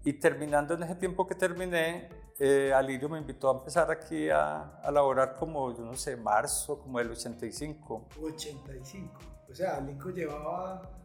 y 0.04 0.14
terminando 0.14 0.74
en 0.74 0.82
ese 0.82 0.96
tiempo 0.96 1.26
que 1.26 1.36
terminé, 1.36 2.08
eh, 2.38 2.72
Alirio 2.74 3.08
me 3.08 3.18
invitó 3.18 3.50
a 3.50 3.58
empezar 3.58 3.88
aquí 3.90 4.28
a, 4.28 4.80
a 4.80 4.90
laborar 4.90 5.36
como, 5.36 5.72
yo 5.76 5.84
no 5.84 5.94
sé, 5.94 6.16
marzo, 6.16 6.80
como 6.80 6.98
el 6.98 7.10
85. 7.10 8.08
85. 8.20 9.18
O 9.48 9.54
sea, 9.54 9.76
Alico 9.76 10.10
llevaba 10.10 11.01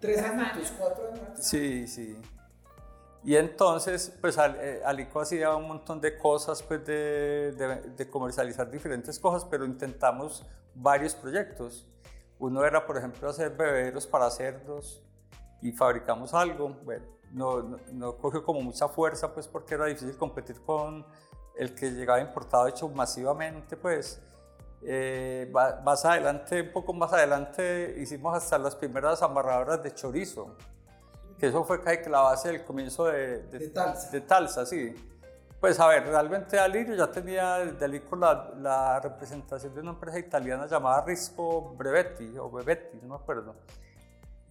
tres 0.00 0.22
años, 0.22 0.72
cuatro 0.78 1.08
años. 1.12 1.38
Sí, 1.40 1.86
sí. 1.86 2.20
Y 3.26 3.34
entonces, 3.34 4.16
pues 4.20 4.38
eh, 4.38 4.80
Alico 4.84 5.20
hacía 5.20 5.54
un 5.56 5.66
montón 5.66 6.00
de 6.00 6.16
cosas, 6.16 6.62
pues 6.62 6.86
de, 6.86 7.52
de, 7.96 8.08
comercializar 8.08 8.70
diferentes 8.70 9.18
cosas, 9.18 9.44
pero 9.44 9.64
intentamos 9.64 10.46
varios 10.76 11.16
proyectos. 11.16 11.88
Uno 12.38 12.64
era, 12.64 12.86
por 12.86 12.96
ejemplo, 12.96 13.28
hacer 13.28 13.50
bebederos 13.50 14.06
para 14.06 14.30
cerdos 14.30 15.02
y 15.60 15.72
fabricamos 15.72 16.34
algo. 16.34 16.68
Bueno, 16.84 17.04
no, 17.32 17.78
no, 17.92 18.16
cogió 18.16 18.44
como 18.44 18.60
mucha 18.60 18.86
fuerza, 18.86 19.34
pues 19.34 19.48
porque 19.48 19.74
era 19.74 19.86
difícil 19.86 20.16
competir 20.16 20.60
con 20.60 21.04
el 21.56 21.74
que 21.74 21.90
llegaba 21.90 22.20
importado 22.20 22.68
hecho 22.68 22.88
masivamente, 22.88 23.76
pues. 23.76 24.22
Eh, 24.88 25.52
más 25.84 26.04
adelante, 26.04 26.62
un 26.62 26.72
poco 26.72 26.92
más 26.92 27.12
adelante, 27.12 27.96
hicimos 27.98 28.36
hasta 28.36 28.56
las 28.56 28.76
primeras 28.76 29.20
amarradoras 29.22 29.82
de 29.82 29.92
chorizo 29.92 30.56
que 31.38 31.46
eso 31.48 31.64
fue 31.64 31.82
casi 31.82 31.98
que 31.98 32.10
la 32.10 32.20
base 32.20 32.48
del 32.48 32.64
comienzo 32.64 33.06
de, 33.06 33.42
de, 33.44 33.68
Talsa. 33.68 34.10
de 34.10 34.20
Talsa, 34.22 34.66
sí. 34.66 34.94
Pues 35.60 35.80
a 35.80 35.88
ver, 35.88 36.06
realmente 36.06 36.58
Alirio 36.58 36.94
ya 36.94 37.10
tenía 37.10 37.58
desde 37.58 37.84
Alico 37.84 38.14
la, 38.16 38.52
la, 38.58 39.00
representación 39.00 39.74
de 39.74 39.80
una 39.80 39.90
empresa 39.92 40.18
italiana 40.18 40.66
llamada 40.66 41.02
Risco 41.04 41.74
Brevetti 41.74 42.36
o 42.38 42.50
Bevetti, 42.50 42.98
no 43.02 43.08
me 43.08 43.14
acuerdo, 43.16 43.56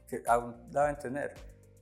que 0.08 0.24
aún 0.28 0.56
deben 0.72 0.98
tener. 0.98 1.34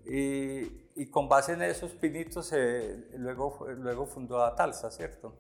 Y, 0.06 0.90
y 0.96 1.10
con 1.10 1.30
base 1.30 1.54
en 1.54 1.62
esos 1.64 1.92
pinitos 1.92 2.52
eh, 2.54 3.08
luego, 3.18 3.66
luego 3.78 4.06
fundó 4.06 4.44
a 4.44 4.54
Talsa, 4.56 4.92
¿cierto? 4.92 5.34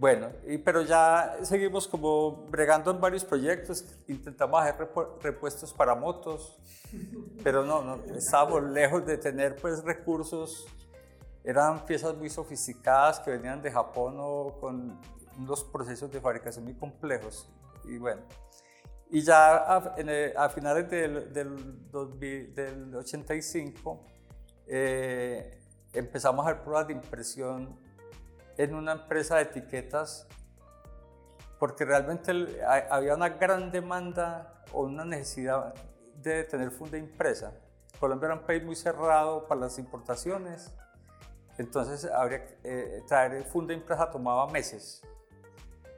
Bueno, 0.00 0.30
y, 0.46 0.56
pero 0.56 0.80
ya 0.80 1.36
seguimos 1.42 1.86
como 1.86 2.46
bregando 2.46 2.90
en 2.90 2.98
varios 3.02 3.22
proyectos, 3.22 3.84
intentamos 4.08 4.62
hacer 4.62 4.88
repuestos 5.20 5.74
para 5.74 5.94
motos, 5.94 6.58
pero 7.44 7.66
no, 7.66 7.82
no, 7.82 7.96
estábamos 8.16 8.62
lejos 8.62 9.04
de 9.04 9.18
tener 9.18 9.56
pues 9.56 9.84
recursos, 9.84 10.66
eran 11.44 11.84
piezas 11.84 12.16
muy 12.16 12.30
sofisticadas 12.30 13.20
que 13.20 13.32
venían 13.32 13.60
de 13.60 13.70
Japón 13.70 14.16
o 14.20 14.56
con 14.58 14.98
unos 15.38 15.64
procesos 15.64 16.10
de 16.10 16.18
fabricación 16.18 16.64
muy 16.64 16.74
complejos, 16.76 17.46
y 17.84 17.98
bueno, 17.98 18.22
y 19.10 19.20
ya 19.20 19.56
a, 19.56 20.48
finales 20.48 20.88
del, 20.88 21.30
del, 21.30 22.54
del 22.54 22.94
85 22.94 24.06
eh, 24.66 25.60
empezamos 25.92 26.46
a 26.46 26.52
hacer 26.52 26.62
pruebas 26.62 26.86
de 26.86 26.94
impresión 26.94 27.89
en 28.56 28.74
una 28.74 28.92
empresa 28.92 29.36
de 29.36 29.42
etiquetas 29.42 30.26
porque 31.58 31.84
realmente 31.84 32.32
había 32.90 33.14
una 33.14 33.28
gran 33.28 33.70
demanda 33.70 34.64
o 34.72 34.84
una 34.84 35.04
necesidad 35.04 35.74
de 36.14 36.44
tener 36.44 36.70
funda 36.70 36.96
impresa. 36.96 37.52
Colombia 37.98 38.26
era 38.26 38.34
un 38.36 38.46
país 38.46 38.64
muy 38.64 38.74
cerrado 38.74 39.46
para 39.46 39.62
las 39.62 39.78
importaciones, 39.78 40.72
entonces 41.58 42.06
habría, 42.06 42.46
eh, 42.64 43.02
traer 43.06 43.44
funda 43.44 43.74
impresa 43.74 44.10
tomaba 44.10 44.46
meses 44.46 45.02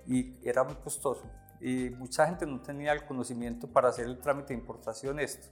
y 0.04 0.36
era 0.46 0.64
muy 0.64 0.74
costoso 0.74 1.22
y 1.60 1.90
mucha 1.90 2.26
gente 2.26 2.44
no 2.44 2.60
tenía 2.60 2.92
el 2.92 3.04
conocimiento 3.04 3.68
para 3.68 3.90
hacer 3.90 4.06
el 4.06 4.18
trámite 4.18 4.48
de 4.48 4.58
importación 4.58 5.20
esto. 5.20 5.46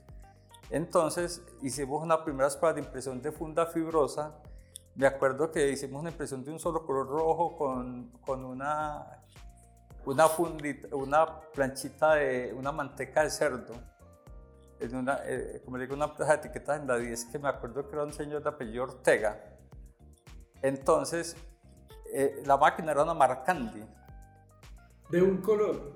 Entonces 0.69 1.41
hicimos 1.61 2.03
una 2.03 2.21
primera 2.23 2.49
prueba 2.49 2.73
de 2.73 2.81
impresión 2.81 3.21
de 3.21 3.31
funda 3.31 3.65
fibrosa 3.65 4.35
me 4.95 5.07
acuerdo 5.07 5.51
que 5.51 5.69
hicimos 5.69 6.01
una 6.01 6.09
impresión 6.09 6.43
de 6.43 6.51
un 6.51 6.59
solo 6.59 6.85
color 6.85 7.07
rojo 7.07 7.55
con, 7.55 8.11
con 8.25 8.43
una, 8.43 9.23
una, 10.05 10.27
fundita, 10.27 10.93
una 10.95 11.39
planchita 11.53 12.15
de 12.15 12.53
una 12.57 12.71
manteca 12.71 13.23
de 13.23 13.29
cerdo. 13.29 13.73
En 14.79 14.95
una, 14.95 15.19
eh, 15.25 15.61
como 15.63 15.77
le 15.77 15.83
digo, 15.83 15.95
una 15.95 16.05
empresa 16.05 16.31
de 16.31 16.37
etiquetas 16.39 16.81
en 16.81 16.87
la 16.87 16.97
10 16.97 17.25
que 17.25 17.39
me 17.39 17.47
acuerdo 17.47 17.87
que 17.87 17.95
era 17.95 18.03
un 18.03 18.13
señor 18.13 18.43
de 18.43 18.49
apellido 18.49 18.83
Ortega. 18.83 19.39
Entonces, 20.61 21.35
eh, 22.13 22.43
la 22.45 22.57
máquina 22.57 22.91
era 22.91 23.03
una 23.03 23.13
Marcandi 23.13 23.83
¿De 25.11 25.21
un 25.21 25.37
color? 25.37 25.91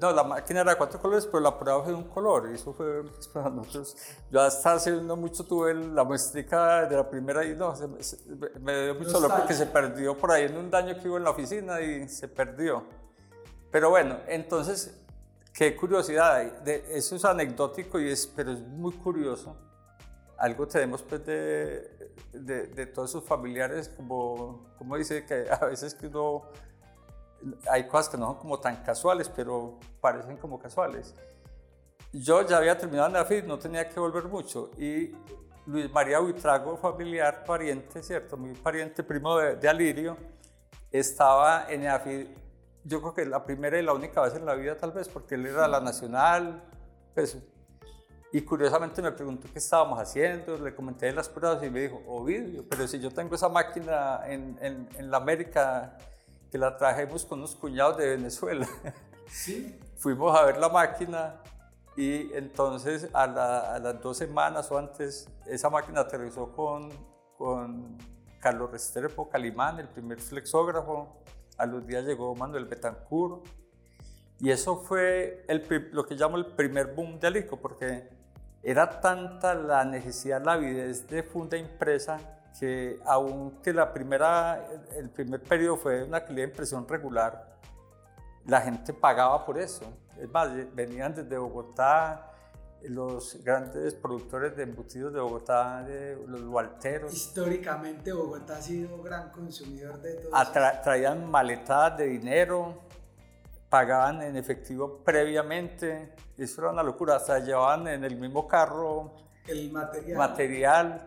no, 0.00 0.12
la 0.12 0.24
máquina 0.24 0.60
era 0.60 0.72
de 0.72 0.76
cuatro 0.76 1.00
colores, 1.00 1.26
pero 1.26 1.40
la 1.40 1.58
prueba 1.58 1.82
fue 1.82 1.92
de 1.92 1.98
un 1.98 2.08
color. 2.08 2.48
Y 2.50 2.54
eso 2.54 2.72
fue 2.72 3.04
pues, 3.04 3.28
para 3.28 3.50
nosotros. 3.50 3.96
Yo 4.30 4.40
hasta 4.40 4.74
hace 4.74 4.90
no 4.90 5.16
mucho 5.16 5.44
tuve 5.44 5.74
la 5.74 6.04
muestrica 6.04 6.86
de 6.86 6.96
la 6.96 7.08
primera 7.08 7.44
y 7.44 7.54
no, 7.54 7.74
me 8.60 8.84
dio 8.84 8.94
mucho 8.94 9.12
dolor 9.12 9.32
porque 9.36 9.54
se 9.54 9.66
perdió 9.66 10.16
por 10.16 10.32
ahí 10.32 10.44
en 10.44 10.56
un 10.56 10.70
daño 10.70 10.98
que 11.00 11.08
hubo 11.08 11.16
en 11.16 11.24
la 11.24 11.30
oficina 11.30 11.80
y 11.80 12.08
se 12.08 12.28
perdió. 12.28 12.84
Pero 13.70 13.90
bueno, 13.90 14.18
entonces, 14.26 14.96
qué 15.52 15.76
curiosidad. 15.76 16.60
De, 16.62 16.84
eso 16.90 17.16
es 17.16 17.24
anecdótico, 17.24 18.00
y 18.00 18.10
es, 18.10 18.26
pero 18.26 18.52
es 18.52 18.60
muy 18.60 18.92
curioso. 18.92 19.56
Algo 20.38 20.66
tenemos 20.66 21.02
pues 21.02 21.24
de, 21.24 22.12
de, 22.32 22.66
de 22.66 22.86
todos 22.86 23.10
sus 23.10 23.24
familiares, 23.24 23.88
como, 23.88 24.66
como 24.76 24.96
dice 24.96 25.24
que 25.24 25.46
a 25.50 25.64
veces 25.66 25.94
que 25.94 26.08
uno 26.08 26.42
hay 27.70 27.86
cosas 27.86 28.08
que 28.08 28.16
no 28.16 28.26
son 28.26 28.36
como 28.36 28.58
tan 28.58 28.82
casuales, 28.82 29.28
pero 29.28 29.78
parecen 30.00 30.36
como 30.36 30.58
casuales. 30.58 31.14
Yo 32.12 32.42
ya 32.42 32.58
había 32.58 32.78
terminado 32.78 33.08
en 33.08 33.16
AFID, 33.16 33.44
no 33.44 33.58
tenía 33.58 33.88
que 33.88 34.00
volver 34.00 34.24
mucho. 34.24 34.70
Y 34.78 35.12
Luis 35.66 35.90
María 35.92 36.20
Buitrago, 36.20 36.76
familiar, 36.76 37.44
pariente, 37.44 38.02
¿cierto? 38.02 38.36
Mi 38.36 38.54
pariente 38.54 39.02
primo 39.02 39.38
de, 39.38 39.68
Alirio, 39.68 40.16
estaba 40.90 41.66
en 41.70 41.86
AFID, 41.86 42.26
yo 42.84 43.00
creo 43.00 43.14
que 43.14 43.26
la 43.26 43.44
primera 43.44 43.78
y 43.78 43.82
la 43.82 43.92
única 43.92 44.20
vez 44.22 44.34
en 44.34 44.46
la 44.46 44.54
vida 44.54 44.76
tal 44.76 44.92
vez, 44.92 45.08
porque 45.08 45.34
él 45.34 45.46
era 45.46 45.66
la 45.66 45.80
nacional. 45.80 46.62
Pues, 47.14 47.36
y 48.32 48.42
curiosamente 48.42 49.02
me 49.02 49.12
preguntó 49.12 49.48
qué 49.52 49.58
estábamos 49.58 49.98
haciendo, 49.98 50.58
le 50.58 50.74
comenté 50.74 51.10
las 51.12 51.28
pruebas 51.28 51.62
y 51.62 51.70
me 51.70 51.80
dijo, 51.80 52.02
Ovidio, 52.06 52.64
pero 52.68 52.86
si 52.86 52.98
yo 52.98 53.10
tengo 53.10 53.34
esa 53.34 53.48
máquina 53.48 54.20
en, 54.26 54.58
en, 54.60 54.88
en 54.96 55.10
la 55.10 55.16
América 55.16 55.96
que 56.50 56.58
la 56.58 56.76
trajimos 56.76 57.24
con 57.24 57.40
unos 57.40 57.54
cuñados 57.54 57.96
de 57.98 58.10
Venezuela. 58.10 58.68
¿Sí? 59.26 59.78
Fuimos 59.96 60.38
a 60.38 60.44
ver 60.44 60.58
la 60.58 60.68
máquina 60.68 61.40
y 61.96 62.32
entonces 62.34 63.08
a, 63.12 63.26
las 63.26 64.00
dos 64.02 64.16
semanas 64.16 64.70
o 64.70 64.78
antes 64.78 65.28
esa 65.46 65.70
máquina 65.70 66.02
aterrizó 66.02 66.52
con, 66.52 66.90
con 67.38 67.96
Carlos 68.40 68.70
Restrepo 68.70 69.28
Calimán, 69.28 69.80
el 69.80 69.88
primer 69.88 70.20
flexógrafo. 70.20 71.22
A 71.56 71.66
los 71.66 71.86
días 71.86 72.04
llegó 72.04 72.34
Manuel 72.34 72.66
Betancourt. 72.66 73.46
Y 74.38 74.50
eso 74.50 74.76
fue 74.76 75.44
el, 75.48 75.90
lo 75.92 76.04
que 76.04 76.14
llamo 76.14 76.36
el 76.36 76.46
primer 76.46 76.94
boom 76.94 77.18
de 77.18 77.28
Alico, 77.28 77.56
porque 77.56 78.10
era 78.62 79.00
tanta 79.00 79.54
la 79.54 79.84
necesidad, 79.84 80.44
la 80.44 80.52
avidez 80.52 81.08
de 81.08 81.22
funda 81.22 81.56
impresa 81.56 82.35
que 82.58 82.98
aunque 83.04 83.72
la 83.72 83.92
primera, 83.92 84.66
el 84.96 85.10
primer 85.10 85.42
periodo 85.42 85.76
fue 85.76 86.02
una 86.04 86.24
calidad 86.24 86.46
de 86.46 86.50
impresión 86.50 86.88
regular, 86.88 87.56
la 88.46 88.60
gente 88.60 88.92
pagaba 88.92 89.44
por 89.44 89.58
eso. 89.58 89.84
Es 90.20 90.30
más, 90.30 90.50
venían 90.74 91.14
desde 91.14 91.36
Bogotá 91.36 92.32
los 92.84 93.42
grandes 93.42 93.94
productores 93.94 94.56
de 94.56 94.62
embutidos 94.62 95.12
de 95.12 95.20
Bogotá, 95.20 95.82
de 95.82 96.16
los 96.26 96.42
walteros. 96.42 97.12
Históricamente 97.12 98.12
Bogotá 98.12 98.56
ha 98.56 98.62
sido 98.62 99.02
gran 99.02 99.30
consumidor 99.30 100.00
de 100.00 100.14
todo 100.14 100.30
Traían 100.82 101.28
maletadas 101.30 101.98
de 101.98 102.06
dinero, 102.06 102.82
pagaban 103.68 104.22
en 104.22 104.36
efectivo 104.36 105.02
previamente, 105.04 106.14
eso 106.38 106.60
era 106.62 106.70
una 106.70 106.82
locura, 106.82 107.16
hasta 107.16 107.38
llevaban 107.40 107.88
en 107.88 108.04
el 108.04 108.16
mismo 108.16 108.46
carro 108.46 109.12
el 109.48 109.70
material. 109.70 110.18
material 110.18 111.06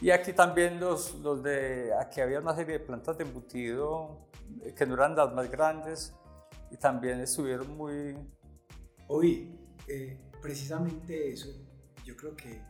y 0.00 0.10
aquí 0.10 0.32
también 0.32 0.80
los, 0.80 1.14
los 1.16 1.42
de, 1.42 1.92
aquí 2.00 2.20
había 2.20 2.40
una 2.40 2.54
serie 2.54 2.78
de 2.78 2.84
plantas 2.84 3.18
de 3.18 3.24
embutido 3.24 4.28
eh, 4.62 4.74
que 4.74 4.86
no 4.86 4.94
eran 4.94 5.14
las 5.14 5.32
más 5.34 5.50
grandes 5.50 6.14
y 6.70 6.76
también 6.76 7.20
estuvieron 7.20 7.76
muy... 7.76 8.16
Oí, 9.08 9.58
eh, 9.86 10.18
precisamente 10.40 11.30
eso, 11.30 11.48
yo 12.04 12.16
creo 12.16 12.34
que 12.34 12.62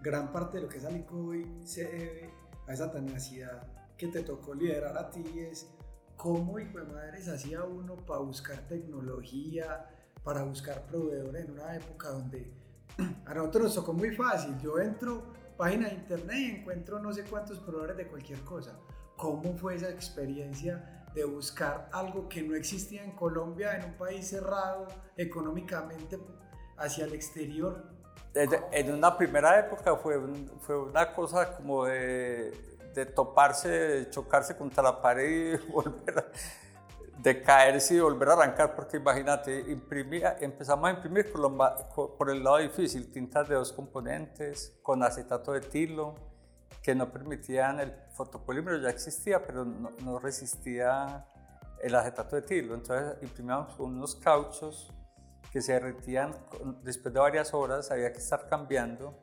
gran 0.00 0.32
parte 0.32 0.56
de 0.56 0.64
lo 0.64 0.68
que 0.68 0.78
es 0.78 0.84
Alico 0.84 1.16
hoy 1.16 1.46
se 1.64 1.84
debe 1.84 2.30
a 2.66 2.72
esa 2.72 2.90
tenacidad 2.90 3.66
que 3.96 4.08
te 4.08 4.22
tocó 4.22 4.54
liderar 4.54 4.96
a 4.98 5.10
ti 5.10 5.24
es 5.36 5.70
cómo 6.16 6.58
hijo 6.58 6.78
de 6.78 6.84
madres 6.84 7.28
hacía 7.28 7.64
uno 7.64 7.96
para 7.96 8.20
buscar 8.20 8.66
tecnología, 8.66 9.88
para 10.22 10.42
buscar 10.42 10.86
proveedores 10.86 11.44
en 11.44 11.52
una 11.52 11.76
época 11.76 12.08
donde 12.10 12.52
a 13.26 13.34
nosotros 13.34 13.64
nos 13.64 13.74
tocó 13.74 13.92
muy 13.92 14.14
fácil. 14.14 14.58
Yo 14.58 14.78
entro, 14.78 15.32
página 15.56 15.88
de 15.88 15.94
internet 15.94 16.36
y 16.36 16.50
encuentro 16.60 16.98
no 16.98 17.12
sé 17.12 17.24
cuántos 17.24 17.58
proveedores 17.60 17.96
de 17.96 18.06
cualquier 18.06 18.40
cosa. 18.40 18.78
¿Cómo 19.16 19.56
fue 19.56 19.76
esa 19.76 19.90
experiencia 19.90 21.06
de 21.14 21.24
buscar 21.24 21.88
algo 21.92 22.28
que 22.28 22.42
no 22.42 22.56
existía 22.56 23.04
en 23.04 23.12
Colombia, 23.12 23.76
en 23.76 23.84
un 23.84 23.94
país 23.96 24.28
cerrado 24.28 24.88
económicamente 25.16 26.18
hacia 26.76 27.04
el 27.04 27.14
exterior? 27.14 27.84
En 28.34 28.92
una 28.92 29.16
primera 29.16 29.60
época 29.60 29.94
fue, 29.96 30.20
fue 30.60 30.82
una 30.82 31.14
cosa 31.14 31.56
como 31.56 31.84
de, 31.84 32.50
de 32.92 33.06
toparse, 33.06 33.68
de 33.68 34.10
chocarse 34.10 34.56
contra 34.56 34.82
la 34.82 35.00
pared 35.00 35.60
y 35.60 35.66
volver 35.72 36.18
a 36.18 36.26
de 37.24 37.40
caerse 37.40 37.94
y 37.94 38.00
volver 38.00 38.28
a 38.28 38.32
arrancar, 38.34 38.76
porque 38.76 38.98
imagínate, 38.98 39.58
imprimía, 39.70 40.36
empezamos 40.40 40.90
a 40.90 40.92
imprimir 40.92 41.32
por, 41.32 42.18
por, 42.18 42.28
el 42.28 42.44
lado 42.44 42.58
difícil, 42.58 43.10
tintas 43.10 43.48
de 43.48 43.54
dos 43.54 43.72
componentes, 43.72 44.78
con 44.82 45.02
acetato 45.02 45.52
de 45.52 45.62
tilo, 45.62 46.14
que 46.82 46.94
no 46.94 47.10
permitían, 47.10 47.80
el 47.80 47.94
fotopolímero 48.12 48.76
ya 48.76 48.90
existía, 48.90 49.42
pero 49.42 49.64
no, 49.64 49.90
no 50.02 50.18
resistía 50.18 51.26
el 51.82 51.94
acetato 51.94 52.36
de 52.36 52.42
tilo. 52.42 52.74
Entonces 52.74 53.16
imprimíamos 53.22 53.78
unos 53.78 54.16
cauchos 54.16 54.92
que 55.50 55.62
se 55.62 55.72
derretían 55.72 56.34
después 56.82 57.14
de 57.14 57.20
varias 57.20 57.54
horas, 57.54 57.90
había 57.90 58.12
que 58.12 58.18
estar 58.18 58.46
cambiando 58.48 59.18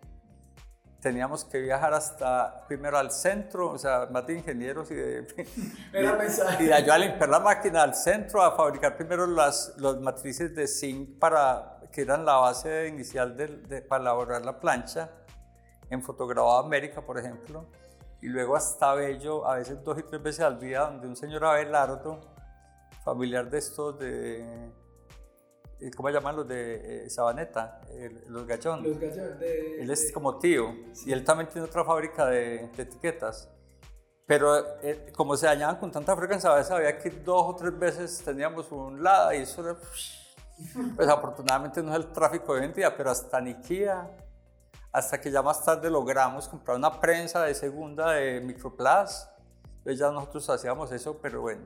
teníamos 1.01 1.43
que 1.43 1.59
viajar 1.59 1.93
hasta, 1.93 2.63
primero 2.67 2.97
al 2.97 3.11
centro, 3.11 3.71
o 3.71 3.77
sea, 3.77 4.07
más 4.11 4.25
de 4.27 4.35
ingenieros 4.35 4.91
y 4.91 4.95
de... 4.95 5.27
y 6.59 6.65
de 6.65 6.73
ayudar 6.73 6.95
a 6.95 6.97
limpiar 6.99 7.29
la 7.29 7.39
máquina 7.39 7.81
al 7.81 7.95
centro 7.95 8.41
a 8.41 8.55
fabricar 8.55 8.95
primero 8.95 9.25
las, 9.25 9.73
las 9.77 9.97
matrices 9.97 10.55
de 10.55 10.67
zinc 10.67 11.17
para, 11.17 11.79
que 11.91 12.01
eran 12.01 12.23
la 12.23 12.35
base 12.35 12.87
inicial 12.87 13.35
de, 13.35 13.81
para 13.81 14.03
elaborar 14.03 14.45
la 14.45 14.59
plancha, 14.59 15.09
en 15.89 16.01
Fotograbado 16.01 16.59
América, 16.59 17.01
por 17.01 17.17
ejemplo, 17.17 17.65
y 18.21 18.27
luego 18.27 18.55
hasta 18.55 18.93
Bello, 18.93 19.45
a 19.45 19.55
veces 19.55 19.83
dos 19.83 19.97
y 19.99 20.03
tres 20.03 20.21
veces 20.21 20.45
al 20.45 20.59
día, 20.59 20.81
donde 20.81 21.07
un 21.07 21.15
señor 21.15 21.43
Abelardo, 21.43 22.21
familiar 23.03 23.49
de 23.49 23.57
estos 23.57 23.97
de 23.99 24.71
¿cómo 25.89 26.09
llaman 26.09 26.35
los 26.35 26.47
de 26.47 27.05
eh, 27.05 27.09
Sabaneta? 27.09 27.81
los 28.27 28.45
Gallón. 28.45 28.83
Los 28.83 28.99
Gallón. 28.99 29.37
él 29.41 29.89
es 29.89 30.11
como 30.11 30.37
tío 30.37 30.75
y 31.05 31.11
él 31.11 31.23
también 31.23 31.49
tiene 31.49 31.67
otra 31.67 31.83
fábrica 31.83 32.27
de, 32.27 32.65
etiquetas. 32.77 33.49
Pero 34.27 34.79
eh, 34.81 35.11
como 35.15 35.35
se 35.35 35.47
dañaban 35.47 35.77
con 35.77 35.91
tanta 35.91 36.15
frecuencia, 36.15 36.51
a 36.51 36.55
veces 36.55 36.71
había 36.71 36.97
que 36.99 37.09
dos 37.09 37.43
o 37.43 37.55
tres 37.55 37.77
veces 37.77 38.21
teníamos 38.23 38.71
un 38.71 39.01
lado 39.01 39.33
y 39.33 39.37
eso 39.37 39.61
era... 39.61 39.77
Pues 40.95 41.09
afortunadamente 41.09 41.81
no 41.81 41.89
es 41.91 41.97
el 41.97 42.13
tráfico 42.13 42.53
de 42.53 42.67
día, 42.67 42.95
pero 42.95 43.09
hasta 43.09 43.41
Nikia, 43.41 44.11
hasta 44.91 45.19
que 45.19 45.31
ya 45.31 45.41
más 45.41 45.65
tarde 45.65 45.89
logramos 45.89 46.47
comprar 46.47 46.77
una 46.77 46.99
prensa 46.99 47.43
de 47.43 47.55
segunda 47.55 48.11
de 48.11 48.41
Microplas, 48.41 49.27
pues 49.83 49.97
ya 49.97 50.11
nosotros 50.11 50.47
hacíamos 50.51 50.91
eso, 50.91 51.17
pero 51.19 51.41
bueno, 51.41 51.63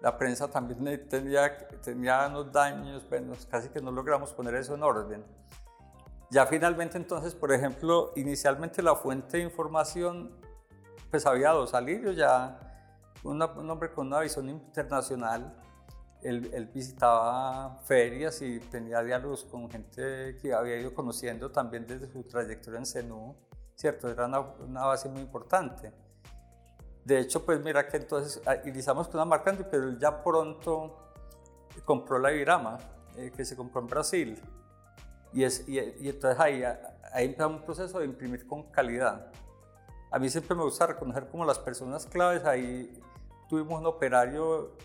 la 0.00 0.16
prensa 0.16 0.48
también 0.48 1.08
tenía, 1.08 1.58
tenía 1.82 2.26
unos 2.28 2.50
daños, 2.52 3.06
bueno, 3.08 3.34
casi 3.50 3.68
que 3.68 3.80
no 3.80 3.90
logramos 3.92 4.32
poner 4.32 4.54
eso 4.54 4.74
en 4.74 4.82
orden. 4.82 5.24
Ya 6.30 6.46
finalmente 6.46 6.96
entonces, 6.96 7.34
por 7.34 7.52
ejemplo, 7.52 8.12
inicialmente 8.16 8.82
la 8.82 8.94
fuente 8.94 9.38
de 9.38 9.42
información, 9.42 10.30
pues 11.10 11.26
había 11.26 11.50
dos, 11.50 11.74
Alirio 11.74 12.12
ya, 12.12 12.58
un 13.24 13.42
hombre 13.42 13.92
con 13.92 14.06
una 14.06 14.20
visión 14.20 14.48
internacional, 14.48 15.54
él, 16.22 16.70
visitaba 16.72 17.78
ferias 17.84 18.42
y 18.42 18.60
tenía 18.60 19.02
diálogos 19.02 19.44
con 19.44 19.70
gente 19.70 20.36
que 20.40 20.52
había 20.52 20.78
ido 20.78 20.94
conociendo 20.94 21.50
también 21.50 21.86
desde 21.86 22.10
su 22.12 22.22
trayectoria 22.24 22.78
en 22.78 22.86
CENU, 22.86 23.36
¿cierto? 23.74 24.10
Era 24.10 24.26
una 24.26 24.84
base 24.84 25.08
muy 25.08 25.22
importante. 25.22 25.92
De 27.04 27.18
hecho, 27.18 27.44
pues 27.44 27.60
mira 27.60 27.86
que 27.88 27.96
entonces 27.96 28.42
ah, 28.46 28.56
iniciamos 28.64 29.08
con 29.08 29.16
una 29.16 29.24
marca, 29.24 29.56
pero 29.70 29.98
ya 29.98 30.22
pronto 30.22 30.96
compró 31.84 32.18
la 32.18 32.32
Ibirama, 32.32 32.78
eh, 33.16 33.32
que 33.34 33.44
se 33.44 33.56
compró 33.56 33.80
en 33.80 33.86
Brasil. 33.86 34.42
Y, 35.32 35.44
es, 35.44 35.66
y, 35.68 35.78
entonces 35.78 36.38
ahí, 36.38 36.62
ahí 37.12 37.26
empezamos 37.26 37.60
un 37.60 37.64
proceso 37.64 37.98
de 37.98 38.04
imprimir 38.04 38.46
con 38.46 38.70
calidad. 38.70 39.30
A 40.10 40.18
mí 40.18 40.28
siempre 40.28 40.56
me 40.56 40.64
gusta 40.64 40.86
reconocer 40.86 41.28
como 41.28 41.44
las 41.44 41.58
personas 41.58 42.04
claves. 42.06 42.44
Ahí 42.44 43.00
tuvimos 43.48 43.80
un 43.80 43.86
operario 43.86 44.76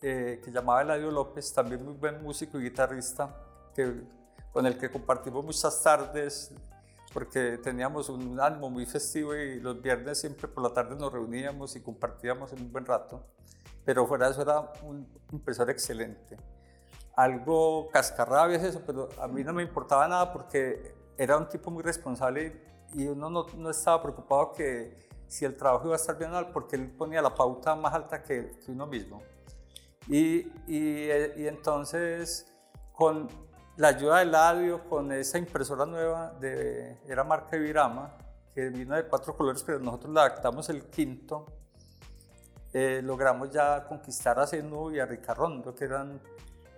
eh, 0.00 0.40
que 0.44 0.50
llamaba 0.52 0.82
Eladio 0.82 1.10
López, 1.10 1.52
también 1.52 1.84
muy 1.84 1.94
buen 1.94 2.22
músico 2.22 2.58
y 2.58 2.64
guitarrista, 2.64 3.34
que, 3.74 4.02
con 4.52 4.66
el 4.66 4.78
que 4.78 4.90
compartimos 4.90 5.44
muchas 5.44 5.82
tardes 5.82 6.52
porque 7.18 7.58
teníamos 7.58 8.08
un 8.10 8.38
ánimo 8.38 8.70
muy 8.70 8.86
festivo 8.86 9.34
y 9.34 9.58
los 9.58 9.82
viernes 9.82 10.20
siempre 10.20 10.46
por 10.46 10.62
la 10.62 10.72
tarde 10.72 10.94
nos 10.94 11.12
reuníamos 11.12 11.74
y 11.74 11.80
compartíamos 11.80 12.52
en 12.52 12.60
un 12.60 12.70
buen 12.70 12.86
rato. 12.86 13.24
Pero 13.84 14.06
fuera 14.06 14.26
de 14.26 14.32
eso 14.34 14.42
era 14.42 14.72
un 14.84 15.04
impresor 15.32 15.68
excelente. 15.68 16.36
Algo 17.16 17.88
cascarrabias 17.88 18.62
eso, 18.62 18.82
pero 18.86 19.08
a 19.20 19.26
mí 19.26 19.42
no 19.42 19.52
me 19.52 19.64
importaba 19.64 20.06
nada 20.06 20.32
porque 20.32 20.94
era 21.16 21.36
un 21.36 21.48
tipo 21.48 21.72
muy 21.72 21.82
responsable 21.82 22.62
y 22.94 23.08
uno 23.08 23.28
no, 23.28 23.46
no 23.56 23.70
estaba 23.70 24.00
preocupado 24.00 24.52
que 24.52 25.08
si 25.26 25.44
el 25.44 25.56
trabajo 25.56 25.86
iba 25.86 25.94
a 25.94 25.98
estar 25.98 26.16
bien 26.16 26.30
porque 26.52 26.76
él 26.76 26.88
ponía 26.88 27.20
la 27.20 27.34
pauta 27.34 27.74
más 27.74 27.94
alta 27.94 28.22
que, 28.22 28.60
que 28.64 28.70
uno 28.70 28.86
mismo. 28.86 29.22
Y, 30.06 30.52
y, 30.68 31.10
y 31.36 31.48
entonces, 31.48 32.46
con 32.92 33.28
la 33.78 33.88
ayuda 33.88 34.18
de 34.18 34.24
Ladio 34.24 34.88
con 34.88 35.12
esa 35.12 35.38
impresora 35.38 35.86
nueva, 35.86 36.34
de, 36.40 36.98
era 37.06 37.22
marca 37.22 37.56
Virama, 37.56 38.12
que 38.52 38.70
vino 38.70 38.96
de 38.96 39.04
cuatro 39.04 39.36
colores, 39.36 39.62
pero 39.62 39.78
nosotros 39.78 40.12
le 40.12 40.20
adaptamos 40.20 40.68
el 40.68 40.86
quinto. 40.86 41.46
Eh, 42.72 43.00
logramos 43.04 43.50
ya 43.50 43.86
conquistar 43.86 44.38
a 44.40 44.48
Zenú 44.48 44.90
y 44.90 44.98
a 44.98 45.06
Ricarrondo, 45.06 45.76
que 45.76 45.84
eran 45.84 46.20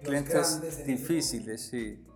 clientes 0.03 0.85
difíciles. 0.87 1.69
Sí. 1.69 2.07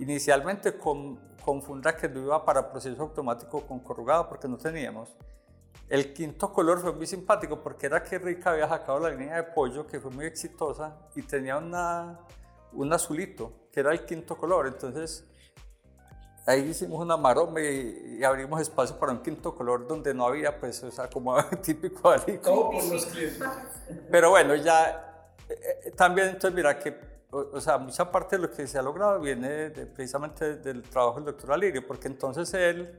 Inicialmente 0.00 0.76
con, 0.76 1.20
con 1.44 1.62
Funda 1.62 1.96
que 1.96 2.08
no 2.08 2.20
iba 2.20 2.44
para 2.44 2.68
proceso 2.68 3.00
automático 3.00 3.64
con 3.64 3.78
corrugado 3.78 4.28
porque 4.28 4.48
no 4.48 4.58
teníamos. 4.58 5.16
El 5.88 6.12
quinto 6.12 6.52
color 6.52 6.80
fue 6.80 6.92
muy 6.92 7.06
simpático 7.06 7.62
porque 7.62 7.86
era 7.86 8.02
que 8.02 8.18
Rica 8.18 8.50
había 8.50 8.68
sacado 8.68 8.98
la 8.98 9.10
línea 9.10 9.36
de 9.36 9.44
pollo 9.44 9.86
que 9.86 10.00
fue 10.00 10.10
muy 10.10 10.26
exitosa 10.26 10.98
y 11.14 11.22
tenía 11.22 11.58
una, 11.58 12.18
un 12.72 12.92
azulito 12.92 13.61
que 13.72 13.80
era 13.80 13.92
el 13.92 14.04
quinto 14.04 14.36
color. 14.36 14.66
Entonces, 14.66 15.24
ahí 16.46 16.60
hicimos 16.68 17.00
una 17.00 17.16
maroma 17.16 17.60
y, 17.60 18.22
abrimos 18.22 18.60
espacio 18.60 18.98
para 18.98 19.12
un 19.12 19.22
quinto 19.22 19.54
color 19.54 19.86
donde 19.88 20.12
no 20.14 20.26
había, 20.26 20.60
pues, 20.60 20.82
o 20.84 20.90
sea, 20.90 21.08
como 21.08 21.42
típico 21.62 22.10
alico. 22.10 22.70
por 22.70 22.84
los 22.84 23.06
clientes. 23.06 23.42
Pero 24.10 24.30
bueno, 24.30 24.54
ya 24.54 25.28
eh, 25.48 25.80
eh, 25.84 25.90
también, 25.92 26.28
entonces, 26.28 26.54
mira 26.54 26.78
que, 26.78 26.96
o, 27.30 27.60
sea, 27.60 27.78
mucha 27.78 28.10
parte 28.10 28.36
de 28.36 28.42
lo 28.42 28.50
que 28.50 28.66
se 28.66 28.78
ha 28.78 28.82
logrado 28.82 29.18
viene 29.20 29.70
precisamente 29.70 30.56
del 30.56 30.82
trabajo 30.82 31.16
del 31.16 31.26
doctor 31.26 31.52
Alirio, 31.52 31.86
porque 31.86 32.08
entonces 32.08 32.52
él 32.52 32.98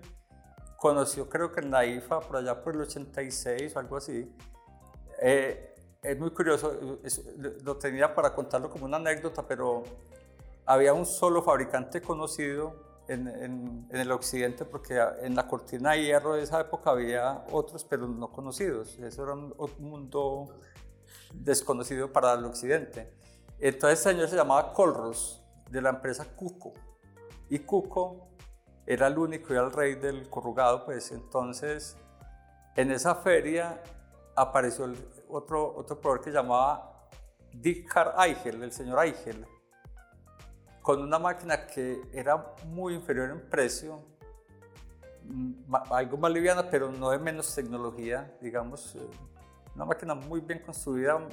conoció, 0.77 1.29
creo 1.29 1.51
que 1.51 1.61
en 1.61 1.69
la 1.71 1.85
IFA, 1.85 2.19
por 2.19 2.37
allá 2.37 2.61
por 2.61 2.73
el 2.73 2.81
86 2.81 3.75
o 3.75 3.79
algo 3.79 3.97
así. 3.97 4.35
Eh, 5.21 5.75
es 6.01 6.19
muy 6.19 6.31
curioso, 6.31 6.99
lo 7.63 7.77
tenía 7.77 8.13
para 8.13 8.33
contarlo 8.33 8.69
como 8.69 8.85
una 8.85 8.97
anécdota, 8.97 9.47
pero 9.47 9.83
había 10.65 10.93
un 10.93 11.05
solo 11.05 11.41
fabricante 11.41 12.01
conocido 12.01 13.03
en, 13.07 13.27
en, 13.27 13.87
el 13.91 14.11
occidente 14.11 14.65
porque 14.65 14.99
en 15.21 15.35
la 15.35 15.47
cortina 15.47 15.91
de 15.91 16.03
hierro 16.03 16.33
de 16.33 16.43
esa 16.43 16.61
época 16.61 16.91
había 16.91 17.43
otros 17.51 17.83
pero 17.83 18.07
no 18.07 18.31
conocidos. 18.31 18.97
Eso 18.99 19.23
era 19.23 19.33
un, 19.33 19.53
mundo 19.79 20.59
desconocido 21.33 22.11
para 22.11 22.33
el 22.33 22.45
occidente. 22.45 23.13
Entonces 23.59 23.99
este 23.99 24.11
señor 24.11 24.29
se 24.29 24.35
llamaba 24.35 24.73
Colros 24.73 25.43
de 25.69 25.81
la 25.81 25.89
empresa 25.89 26.25
Cuco 26.35 26.73
y 27.49 27.59
Cuco 27.59 28.29
era 28.85 29.07
el 29.07 29.17
único 29.17 29.53
y 29.53 29.57
el 29.57 29.71
rey 29.71 29.95
del 29.95 30.29
corrugado 30.29 30.85
pues 30.85 31.11
entonces 31.11 31.97
en 32.75 32.91
esa 32.91 33.15
feria 33.15 33.81
apareció 34.35 34.91
otro, 35.29 35.73
otro 35.75 35.99
proveedor 35.99 36.25
que 36.25 36.31
llamaba 36.31 37.07
Dickard 37.53 38.19
Eigel, 38.19 38.63
el 38.63 38.71
señor 38.71 39.05
Eigel 39.05 39.45
con 40.83 41.01
una 41.01 41.17
máquina 41.17 41.65
que 41.65 42.01
era 42.11 42.53
muy 42.65 42.93
inferior 42.93 43.31
en 43.31 43.49
precio, 43.49 44.01
mm, 45.23 45.73
algo 45.89 46.17
más 46.17 46.31
liviana, 46.31 46.69
pero 46.69 46.91
no 46.91 47.09
de 47.09 47.17
menos 47.17 47.55
tecnología, 47.55 48.37
digamos, 48.41 48.93
eh, 48.95 48.99
una 49.75 49.85
máquina 49.85 50.13
muy 50.13 50.41
bien 50.41 50.59
construida. 50.59 51.25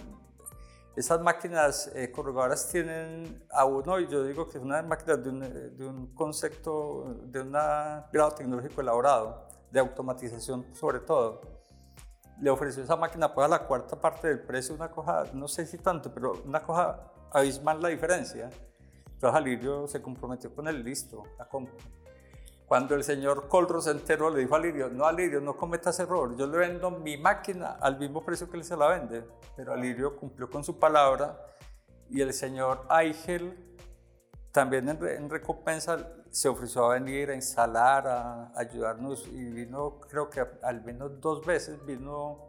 Esas 0.94 1.20
máquinas 1.20 1.90
eh, 1.94 2.12
corrugadoras 2.12 2.68
tienen 2.68 3.44
a 3.50 3.64
uno, 3.64 3.98
y 3.98 4.06
yo 4.06 4.22
digo 4.22 4.48
que 4.48 4.58
es 4.58 4.64
una 4.64 4.82
máquina 4.82 5.16
de 5.16 5.28
un, 5.28 5.40
de 5.76 5.86
un 5.86 6.14
concepto, 6.14 7.16
de 7.24 7.40
un 7.40 7.50
grado 7.50 8.30
tecnológico 8.36 8.80
elaborado, 8.80 9.48
de 9.72 9.80
automatización 9.80 10.64
sobre 10.74 11.00
todo. 11.00 11.40
Le 12.40 12.50
ofreció 12.50 12.84
esa 12.84 12.96
máquina 12.96 13.34
pues 13.34 13.46
a 13.46 13.48
la 13.48 13.66
cuarta 13.66 14.00
parte 14.00 14.28
del 14.28 14.40
precio, 14.42 14.76
una 14.76 14.90
cosa, 14.90 15.24
no 15.32 15.48
sé 15.48 15.66
si 15.66 15.78
tanto, 15.78 16.14
pero 16.14 16.40
una 16.46 16.62
cosa 16.62 17.10
abismal 17.32 17.82
la 17.82 17.88
diferencia. 17.88 18.48
Entonces 19.20 19.36
Alirio 19.36 19.86
se 19.86 20.00
comprometió 20.00 20.54
con 20.54 20.66
él, 20.66 20.82
listo, 20.82 21.24
la 21.38 21.46
compra. 21.46 21.74
cuando 22.66 22.94
el 22.94 23.04
señor 23.04 23.48
Colro 23.48 23.82
se 23.82 23.90
enteró, 23.90 24.30
le 24.30 24.40
dijo 24.40 24.54
a 24.54 24.58
Lirio, 24.58 24.88
no 24.88 25.04
Alirio, 25.04 25.42
no 25.42 25.58
cometas 25.58 26.00
error, 26.00 26.34
yo 26.38 26.46
le 26.46 26.56
vendo 26.56 26.90
mi 26.90 27.18
máquina 27.18 27.72
al 27.82 27.98
mismo 27.98 28.24
precio 28.24 28.50
que 28.50 28.56
él 28.56 28.64
se 28.64 28.78
la 28.78 28.88
vende. 28.88 29.22
Pero 29.56 29.74
Alirio 29.74 30.16
cumplió 30.16 30.48
con 30.48 30.64
su 30.64 30.78
palabra 30.78 31.38
y 32.08 32.22
el 32.22 32.32
señor 32.32 32.86
Ángel 32.88 33.76
también 34.52 34.88
en, 34.88 35.28
recompensa 35.28 35.98
se 36.30 36.48
ofreció 36.48 36.86
a 36.86 36.94
venir 36.94 37.28
a 37.28 37.34
instalar, 37.34 38.06
a, 38.06 38.52
ayudarnos 38.56 39.28
y 39.28 39.50
vino, 39.50 40.00
creo 40.08 40.30
que 40.30 40.46
al 40.62 40.82
menos 40.82 41.20
dos 41.20 41.44
veces 41.44 41.84
vino 41.84 42.48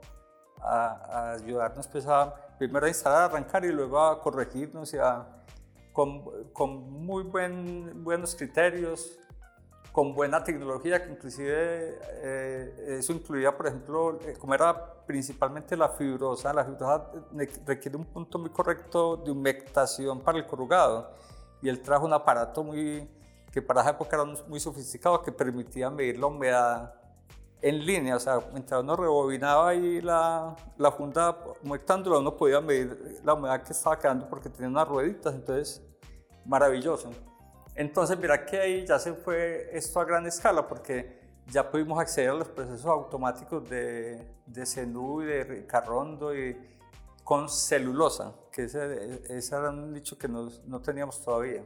a, 0.62 1.34
ayudarnos 1.34 1.86
pues 1.90 2.08
a, 2.08 2.34
primero 2.58 2.86
a 2.86 2.90
instalar, 2.90 3.24
a 3.24 3.26
arrancar 3.26 3.66
y 3.66 3.74
luego 3.74 4.00
a 4.00 4.22
corregirnos 4.22 4.94
y 4.94 5.00
a, 5.00 5.41
con, 5.92 6.52
con 6.54 6.92
muy 7.06 7.24
buen, 7.24 8.04
buenos 8.04 8.36
criterios 8.36 9.18
con 9.92 10.14
buena 10.14 10.44
tecnología, 10.44 11.04
que 11.04 11.12
inclusive 11.12 12.00
eh, 12.24 12.98
eso 13.00 13.12
incluía, 13.12 13.56
por 13.56 13.68
ejemplo, 13.68 14.20
eh, 14.22 14.36
como 14.40 14.54
era 14.54 14.94
principalmente 15.06 15.76
la 15.76 15.90
fibrosa, 15.90 16.54
la 16.54 16.64
fibrosa 16.64 17.12
requiere 17.66 17.98
un 17.98 18.06
punto 18.06 18.40
muy 18.40 18.50
correcto 18.52 19.18
de 19.18 19.32
humectación 19.32 20.22
para 20.22 20.38
el 20.38 20.46
corrugado, 20.46 21.12
y 21.62 21.68
él 21.68 21.82
trajo 21.82 22.06
un 22.06 22.14
aparato 22.14 22.64
muy, 22.64 23.10
que 23.52 23.62
para 23.62 23.82
esa 23.82 23.90
época 23.92 24.16
era 24.16 24.26
muy 24.48 24.60
sofisticado, 24.62 25.22
que 25.22 25.32
permitía 25.32 25.90
medir 25.90 26.18
la 26.18 26.28
humedad 26.28 27.01
en 27.62 27.86
línea, 27.86 28.16
o 28.16 28.20
sea, 28.20 28.40
mientras 28.52 28.82
uno 28.82 28.96
rebobinaba 28.96 29.70
ahí 29.70 30.02
la, 30.02 30.56
la 30.78 30.92
funda 30.92 31.38
humectándola, 31.64 32.20
uno 32.20 32.36
podía 32.36 32.60
medir 32.60 33.20
la 33.24 33.36
humedad 33.36 33.62
que 33.62 33.74
estaba 33.74 34.00
quedando 34.00 34.28
porque 34.28 34.50
tenía 34.50 34.68
unas 34.68 34.88
rueditas, 34.88 35.36
entonces, 35.36 35.82
maravilloso. 36.46 37.12
Entonces, 37.76 38.18
mira 38.18 38.46
que 38.46 38.60
ahí 38.60 38.86
ya 38.86 38.98
se 38.98 39.14
fue 39.14 39.70
esto 39.74 40.00
a 40.00 40.06
gran 40.06 40.26
escala 40.26 40.68
porque 40.68 41.22
ya 41.48 41.70
pudimos 41.70 42.00
acceder 42.00 42.32
a 42.32 42.34
los 42.34 42.48
procesos 42.48 42.86
automáticos 42.86 43.70
de, 43.70 44.28
de 44.46 44.66
Zenú 44.66 45.22
y 45.22 45.26
de 45.26 45.66
Carrondo 45.68 46.36
y 46.36 46.58
con 47.24 47.48
celulosa, 47.48 48.34
que 48.52 48.64
ese, 48.64 49.22
ese 49.30 49.56
era 49.56 49.70
un 49.70 49.94
dicho 49.94 50.18
que 50.18 50.28
no 50.28 50.82
teníamos 50.82 51.24
todavía. 51.24 51.64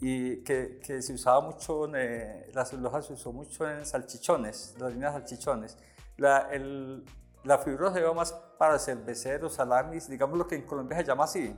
Y 0.00 0.42
que, 0.44 0.78
que 0.84 1.00
se 1.00 1.14
usaba 1.14 1.40
mucho, 1.40 1.94
eh, 1.94 2.50
la 2.52 2.64
celulosa 2.64 3.02
se 3.02 3.14
usó 3.14 3.32
mucho 3.32 3.68
en 3.68 3.86
salchichones, 3.86 4.74
las 4.78 4.92
líneas 4.92 5.14
salchichones. 5.14 5.78
La, 6.18 6.48
el, 6.52 7.04
la 7.44 7.58
fibra 7.58 7.92
se 7.92 8.00
iba 8.00 8.12
más 8.12 8.32
para 8.58 8.78
cerveceros, 8.78 9.54
salamis, 9.54 10.08
digamos 10.08 10.36
lo 10.36 10.46
que 10.46 10.56
en 10.56 10.62
Colombia 10.62 10.98
se 10.98 11.04
llama 11.04 11.24
así. 11.24 11.54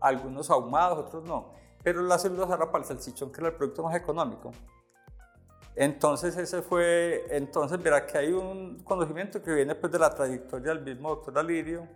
Algunos 0.00 0.50
ahumados, 0.50 1.06
otros 1.06 1.24
no 1.24 1.60
pero 1.82 2.02
la 2.02 2.18
celulosa 2.18 2.54
era 2.54 2.70
para 2.70 2.82
el 2.82 2.88
salchichón, 2.88 3.32
que 3.32 3.40
era 3.40 3.48
el 3.48 3.54
producto 3.54 3.82
más 3.82 3.94
económico. 3.94 4.52
Entonces 5.74 6.36
ese 6.36 6.62
fue, 6.62 7.24
entonces 7.30 7.82
verá 7.82 8.06
que 8.06 8.18
hay 8.18 8.32
un 8.32 8.80
conocimiento 8.82 9.42
que 9.42 9.52
viene 9.52 9.74
pues 9.74 9.92
de 9.92 9.98
la 9.98 10.10
trayectoria 10.10 10.74
del 10.74 10.84
mismo 10.84 11.10
doctor 11.10 11.38
Alirio 11.38 11.86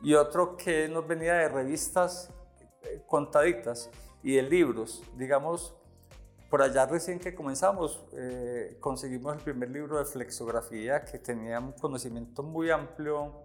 y 0.00 0.14
otro 0.14 0.56
que 0.56 0.88
nos 0.88 1.06
venía 1.06 1.34
de 1.34 1.48
revistas 1.48 2.30
eh, 2.82 3.02
contaditas 3.06 3.90
y 4.22 4.36
de 4.36 4.42
libros, 4.42 5.02
digamos, 5.16 5.74
por 6.50 6.62
allá 6.62 6.84
recién 6.84 7.20
que 7.20 7.32
comenzamos 7.34 8.04
eh, 8.12 8.76
conseguimos 8.80 9.36
el 9.36 9.40
primer 9.40 9.70
libro 9.70 9.98
de 9.98 10.04
flexografía 10.04 11.04
que 11.04 11.18
tenía 11.18 11.60
un 11.60 11.72
conocimiento 11.72 12.42
muy 12.42 12.70
amplio, 12.70 13.44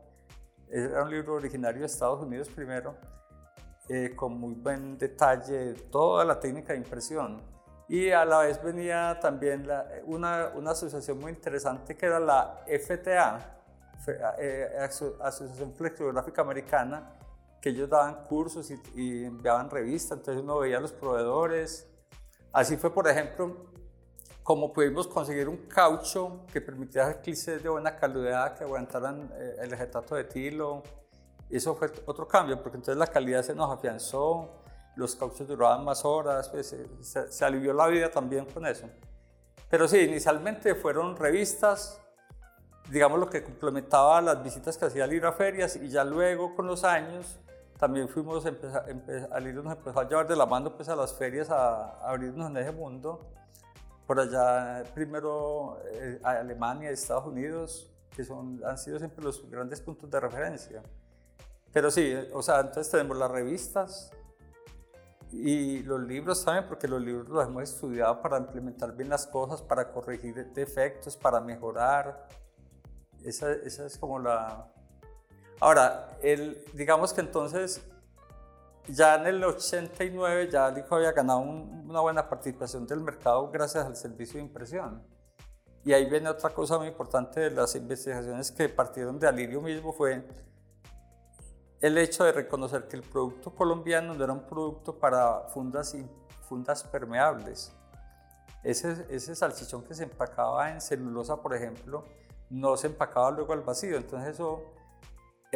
era 0.68 1.04
un 1.04 1.12
libro 1.12 1.36
originario 1.36 1.82
de 1.82 1.86
Estados 1.86 2.24
Unidos 2.24 2.50
primero, 2.50 2.96
eh, 3.88 4.14
con 4.16 4.40
muy 4.40 4.56
buen 4.56 4.98
detalle 4.98 5.74
toda 5.92 6.26
la 6.26 6.40
técnica 6.40 6.74
de 6.74 6.80
impresión. 6.80 7.40
Y 7.88 8.10
a 8.10 8.26
la 8.26 8.40
vez 8.40 8.62
venía 8.64 9.20
también 9.22 9.68
una, 10.06 10.50
una, 10.56 10.72
asociación 10.72 11.20
muy 11.20 11.32
interesante 11.32 11.96
que 11.96 12.08
era 12.08 12.20
la 12.20 12.64
FTA, 12.66 13.60
eh, 14.40 14.76
Asociación 15.22 15.72
Flexográfica 15.76 16.42
Americana, 16.42 17.12
que 17.66 17.72
ellos 17.72 17.90
daban 17.90 18.26
cursos 18.26 18.70
y, 18.70 18.80
y, 18.94 19.24
enviaban 19.24 19.72
revistas, 19.72 20.20
entonces 20.20 20.44
uno 20.44 20.60
veía 20.60 20.78
a 20.78 20.82
los 20.82 20.92
proveedores. 20.92 21.88
Así 22.54 22.78
fue, 22.78 22.94
por 22.94 23.08
ejemplo, 23.08 23.72
como 24.44 24.72
pudimos 24.72 25.08
conseguir 25.08 25.50
un 25.50 25.58
caucho 25.66 26.46
que 26.54 26.62
permitía 26.62 27.08
hacer 27.08 27.24
clices 27.24 27.64
de 27.64 27.70
buena 27.70 27.96
calidad 27.96 28.56
que 28.56 28.66
aguantaran 28.66 29.32
eh, 29.34 29.56
el 29.62 29.74
ejectato 29.74 30.14
de 30.14 30.26
tilo, 30.26 30.84
eso 31.50 31.74
fue 31.74 31.92
otro 32.06 32.28
cambio, 32.28 32.62
porque 32.62 32.78
entonces 32.78 32.98
la 32.98 33.08
calidad 33.08 33.42
se 33.42 33.56
nos 33.56 33.72
afianzó, 33.72 34.62
los 34.96 35.16
cauchos 35.16 35.48
duraban 35.48 35.84
más 35.84 36.06
horas, 36.06 36.50
pues, 36.50 36.76
se, 37.02 37.46
alivió 37.46 37.74
la 37.74 37.88
vida 37.88 38.12
también 38.12 38.46
con 38.46 38.68
eso. 38.68 38.88
Pero 39.72 39.88
sí, 39.88 40.02
inicialmente 40.02 40.76
fueron 40.76 41.16
revistas, 41.18 42.00
digamos 42.92 43.20
lo 43.20 43.28
que 43.28 43.44
complementaba 43.44 44.22
las 44.22 44.44
visitas 44.44 44.78
que 44.78 44.86
hacía 44.86 45.06
al 45.06 45.14
ir 45.14 45.26
a 45.26 45.32
ferias 45.32 45.78
y 45.78 45.90
ya 45.90 46.04
luego 46.04 46.56
con 46.56 46.68
los 46.68 46.84
años 46.84 47.40
también 47.78 48.08
fuimos, 48.08 48.46
ir 48.46 48.54
nos 48.54 49.74
empezó 49.74 50.00
a 50.00 50.08
llevar 50.08 50.28
de 50.28 50.36
la 50.36 50.46
mano 50.46 50.76
pues, 50.76 50.88
a 50.88 50.96
las 50.96 51.14
ferias 51.14 51.50
a, 51.50 52.00
abrirnos 52.08 52.50
en 52.50 52.58
ese 52.58 52.72
mundo. 52.72 53.20
Por 54.08 54.20
allá 54.20 54.84
primero 54.94 55.80
eh, 55.92 56.20
Alemania 56.24 56.92
y 56.92 56.94
Estados 56.94 57.26
Unidos, 57.26 57.92
que 58.16 58.24
son, 58.24 58.62
han 58.66 58.78
sido 58.78 59.00
siempre 59.00 59.24
los 59.24 59.50
grandes 59.50 59.82
puntos 59.82 60.10
de 60.10 60.20
referencia. 60.20 60.84
Pero 61.74 61.92
sí, 61.92 62.16
o 62.34 62.42
sea, 62.42 62.62
entonces 62.62 62.90
tenemos 62.90 63.18
las 63.18 63.30
revistas 63.30 64.12
y 65.32 65.84
los 65.84 66.00
libros 66.00 66.46
también, 66.46 66.70
porque 66.70 66.88
los 66.88 67.02
libros 67.02 67.28
los 67.28 67.46
hemos 67.46 67.64
estudiado 67.64 68.22
para 68.22 68.38
implementar 68.38 68.96
bien 68.96 69.10
las 69.10 69.28
cosas, 69.28 69.62
para 69.62 69.92
corregir 69.92 70.54
defectos, 70.54 71.18
para 71.18 71.42
mejorar. 71.42 72.30
Esa, 73.24 73.52
esa 73.52 73.86
es 73.86 73.98
como 73.98 74.20
la... 74.20 74.72
Ahora, 75.66 76.16
el, 76.22 76.64
digamos 76.76 77.12
que 77.12 77.22
entonces 77.22 77.82
ya 78.88 79.16
en 79.16 79.26
el 79.26 79.44
89 79.44 80.48
ya 80.52 80.70
Lico 80.70 80.96
había 80.96 81.12
ganado 81.12 81.40
una 81.40 82.02
buena 82.02 82.30
participación 82.30 82.86
del 82.86 83.00
mercado 83.00 83.50
gracias 83.50 83.84
al 83.84 83.96
servicio 83.96 84.36
de 84.36 84.46
impresión. 84.46 85.02
Y 85.84 85.92
ahí 85.92 86.08
viene 86.08 86.30
otra 86.30 86.52
cosa 86.52 86.78
muy 86.78 86.90
importante 86.90 87.40
de 87.40 87.50
las 87.50 87.74
investigaciones 87.74 88.52
que 88.52 88.70
partieron 88.70 89.18
de 89.18 89.28
Alirio 89.28 89.60
mismo, 89.60 89.92
fue 89.92 90.24
el 91.82 91.98
hecho 91.98 92.26
de 92.26 92.34
reconocer 92.34 92.88
que 92.88 92.98
el 92.98 93.02
producto 93.02 93.50
colombiano 93.56 94.14
no 94.14 94.24
era 94.24 94.34
un 94.34 94.46
producto 94.46 95.00
para 95.00 95.48
fundas, 95.50 95.98
fundas 96.48 96.84
permeables. 96.84 97.74
Ese, 98.62 99.08
ese 99.10 99.34
salchichón 99.34 99.84
que 99.84 99.96
se 99.96 100.04
empacaba 100.04 100.70
en 100.70 100.80
celulosa, 100.80 101.42
por 101.42 101.56
ejemplo, 101.56 102.06
no 102.52 102.78
se 102.78 102.86
empacaba 102.86 103.32
luego 103.32 103.54
al 103.54 103.62
vacío. 103.62 103.98
Entonces 103.98 104.36
eso, 104.36 104.76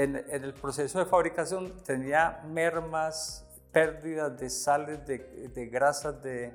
en, 0.04 0.16
en 0.16 0.44
el 0.44 0.54
proceso 0.54 1.00
de 1.00 1.06
fabricación 1.06 1.84
tenía 1.84 2.42
mermas, 2.46 3.46
pérdidas 3.72 4.40
de 4.40 4.50
sales, 4.50 5.06
de, 5.06 5.50
de 5.54 5.66
grasas, 5.68 6.22
de, 6.24 6.54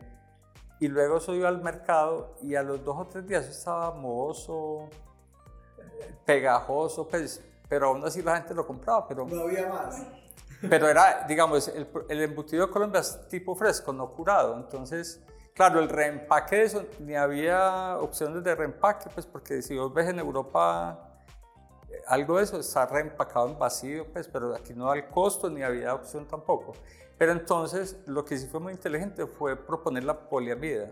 y 0.81 0.89
luego 0.89 1.19
eso 1.19 1.35
iba 1.35 1.49
al 1.49 1.63
mercado 1.63 2.37
y 2.43 2.55
a 2.55 2.63
los 2.63 2.83
dos 2.83 2.97
o 2.99 3.07
tres 3.07 3.27
días 3.27 3.47
estaba 3.47 3.91
mohoso, 3.93 4.89
pegajoso, 6.25 7.07
pues 7.07 7.43
pero 7.69 7.89
aún 7.89 8.05
así 8.05 8.23
la 8.23 8.37
gente 8.37 8.55
lo 8.55 8.67
compraba. 8.67 9.07
Pero, 9.07 9.27
no 9.27 9.43
había 9.43 9.69
más. 9.69 10.03
Pero 10.69 10.89
era, 10.89 11.25
digamos, 11.27 11.69
el, 11.69 11.87
el 12.09 12.23
embutido 12.23 12.67
de 12.67 12.73
Colombia 12.73 13.01
es 13.01 13.29
tipo 13.29 13.55
fresco, 13.55 13.93
no 13.93 14.11
curado. 14.11 14.57
Entonces, 14.57 15.23
claro, 15.55 15.81
el 15.81 15.89
reempaque 15.89 16.57
de 16.57 16.63
eso, 16.65 16.85
ni 17.01 17.15
había 17.15 17.99
opciones 17.99 18.43
de 18.43 18.55
reempaque, 18.55 19.11
pues 19.13 19.27
porque 19.27 19.61
si 19.61 19.77
vos 19.77 19.93
ves 19.93 20.09
en 20.09 20.19
Europa 20.19 21.14
algo 22.07 22.39
de 22.39 22.45
eso 22.45 22.59
está 22.59 22.87
reempacado 22.87 23.49
en 23.49 23.59
vacío, 23.59 24.07
pues, 24.13 24.29
pero 24.29 24.55
aquí 24.55 24.75
no 24.75 24.87
da 24.87 24.95
el 24.95 25.09
costo 25.09 25.51
ni 25.51 25.63
había 25.63 25.95
opción 25.95 26.27
tampoco. 26.27 26.73
Pero 27.19 27.33
entonces 27.33 27.99
lo 28.07 28.25
que 28.25 28.37
sí 28.37 28.47
fue 28.47 28.61
muy 28.61 28.73
inteligente 28.73 29.27
fue 29.27 29.57
proponer 29.57 30.05
la 30.05 30.29
poliamida. 30.29 30.91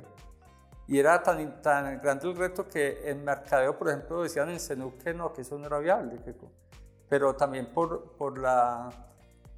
Y 0.86 0.98
era 0.98 1.22
tan, 1.22 1.62
tan 1.62 2.00
grande 2.00 2.28
el 2.28 2.36
reto 2.36 2.68
que 2.68 3.08
en 3.10 3.24
mercadeo, 3.24 3.78
por 3.78 3.88
ejemplo, 3.88 4.22
decían 4.22 4.50
en 4.50 4.60
Senú 4.60 4.96
que 4.98 5.14
no, 5.14 5.32
que 5.32 5.42
eso 5.42 5.58
no 5.58 5.66
era 5.66 5.78
viable. 5.78 6.18
pero 7.08 7.34
también 7.34 7.66
por, 7.72 8.12
por 8.12 8.38
la... 8.38 8.90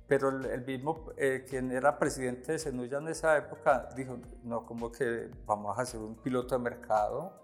Pero 0.06 0.28
el, 0.28 0.64
mismo, 0.66 1.12
eh, 1.16 1.46
quien 1.48 1.72
era 1.72 1.98
presidente 1.98 2.52
de 2.52 2.58
Senú 2.58 2.84
ya 2.84 2.98
en 2.98 3.08
esa 3.08 3.38
época, 3.38 3.88
dijo, 3.96 4.18
no, 4.42 4.66
como 4.66 4.92
que 4.92 5.30
vamos 5.46 5.78
a 5.78 5.82
hacer 5.82 5.98
un 5.98 6.14
piloto 6.16 6.54
de 6.54 6.62
mercado. 6.62 7.43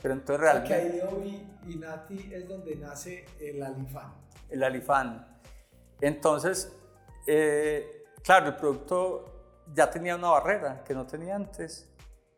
Pero 0.00 0.14
entonces 0.14 0.40
realmente... 0.40 0.74
ahí 0.74 0.88
de 0.88 1.72
y 1.72 1.76
Nati 1.76 2.30
es 2.32 2.48
donde 2.48 2.76
nace 2.76 3.26
el 3.40 3.62
Alifán. 3.62 4.14
El 4.48 4.62
Alifán. 4.62 5.26
Entonces, 6.00 6.72
eh, 7.26 8.04
claro, 8.22 8.46
el 8.48 8.56
producto 8.56 9.64
ya 9.74 9.90
tenía 9.90 10.16
una 10.16 10.30
barrera 10.30 10.82
que 10.84 10.94
no 10.94 11.06
tenía 11.06 11.36
antes 11.36 11.88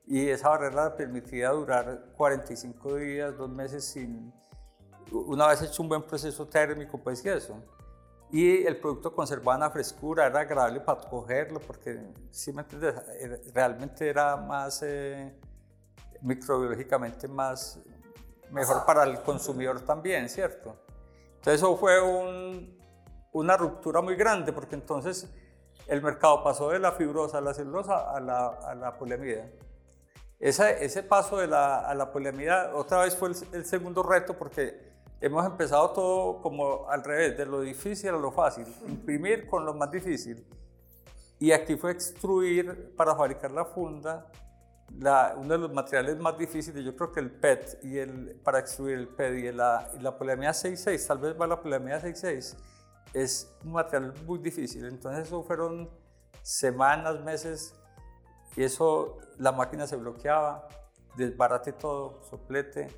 y 0.06 0.28
esa 0.28 0.48
barrera 0.48 0.96
permitía 0.96 1.50
durar 1.50 2.12
45 2.16 2.96
días, 2.96 3.36
dos 3.36 3.48
meses 3.48 3.84
sin, 3.84 4.32
una 5.12 5.46
vez 5.46 5.62
hecho 5.62 5.82
un 5.82 5.88
buen 5.88 6.02
proceso 6.02 6.48
térmico, 6.48 6.98
pues 6.98 7.24
y 7.24 7.28
eso. 7.28 7.62
Y 8.32 8.64
el 8.64 8.76
producto 8.78 9.12
conservaba 9.14 9.56
una 9.56 9.70
frescura, 9.70 10.26
era 10.26 10.40
agradable 10.40 10.80
para 10.80 11.00
cogerlo, 11.00 11.60
porque 11.60 12.00
si 12.30 12.52
me 12.52 12.62
entiendes, 12.62 12.94
realmente 13.52 14.08
era 14.08 14.36
más, 14.36 14.82
eh, 14.82 15.32
microbiológicamente 16.22 17.28
más, 17.28 17.78
mejor 18.50 18.84
para 18.84 19.04
el 19.04 19.20
consumidor 19.22 19.80
también, 19.80 20.28
¿cierto? 20.28 20.76
Entonces 21.36 21.54
eso 21.54 21.76
fue 21.76 22.00
un, 22.02 22.78
una 23.32 23.56
ruptura 23.56 24.00
muy 24.00 24.16
grande 24.16 24.52
porque 24.52 24.74
entonces 24.74 25.28
el 25.86 26.02
mercado 26.02 26.44
pasó 26.44 26.70
de 26.70 26.78
la 26.78 26.92
fibrosa 26.92 27.38
a 27.38 27.40
la 27.40 27.54
celulosa 27.54 28.14
a 28.14 28.20
la, 28.20 28.46
a 28.48 28.74
la 28.74 28.96
poliamida. 28.96 29.48
Ese, 30.38 30.84
ese 30.84 31.02
paso 31.02 31.36
de 31.36 31.46
la, 31.46 31.80
a 31.80 31.94
la 31.94 32.10
poliamida 32.12 32.74
otra 32.74 33.02
vez 33.02 33.14
fue 33.14 33.30
el, 33.52 33.66
segundo 33.66 34.02
reto 34.02 34.38
porque 34.38 34.90
hemos 35.20 35.44
empezado 35.44 35.90
todo 35.90 36.40
como 36.40 36.88
al 36.88 37.04
revés, 37.04 37.36
de 37.36 37.44
lo 37.44 37.60
difícil 37.60 38.08
a 38.08 38.12
lo 38.12 38.32
fácil, 38.32 38.64
imprimir 38.88 39.46
con 39.46 39.66
lo 39.66 39.74
más 39.74 39.90
difícil. 39.90 40.46
Y 41.38 41.52
aquí 41.52 41.76
fue 41.76 41.92
extruir 41.92 42.94
para 42.96 43.14
fabricar 43.14 43.50
la 43.50 43.66
funda, 43.66 44.30
la, 44.98 45.34
uno 45.36 45.48
de 45.54 45.58
los 45.58 45.72
materiales 45.72 46.18
más 46.18 46.36
difíciles, 46.36 46.84
yo 46.84 46.94
creo 46.96 47.12
que 47.12 47.20
el 47.20 47.30
PET, 47.30 47.78
y 47.82 47.98
el, 47.98 48.40
para 48.42 48.58
extruir 48.58 48.98
el 48.98 49.08
PET 49.08 49.34
y 49.34 49.52
la, 49.52 49.90
y 49.98 50.02
la 50.02 50.16
poliamida 50.16 50.50
6.6, 50.50 51.06
tal 51.06 51.18
vez 51.18 51.40
va 51.40 51.46
la 51.46 51.60
poliamida 51.60 52.00
6.6, 52.00 52.56
es 53.14 53.52
un 53.64 53.72
material 53.72 54.14
muy 54.26 54.38
difícil. 54.38 54.84
Entonces 54.86 55.26
eso 55.26 55.42
fueron 55.42 55.90
semanas, 56.42 57.20
meses, 57.20 57.74
y 58.56 58.62
eso 58.62 59.18
la 59.38 59.52
máquina 59.52 59.86
se 59.86 59.96
bloqueaba, 59.96 60.68
desbarate 61.16 61.72
todo, 61.72 62.22
soplete, 62.24 62.88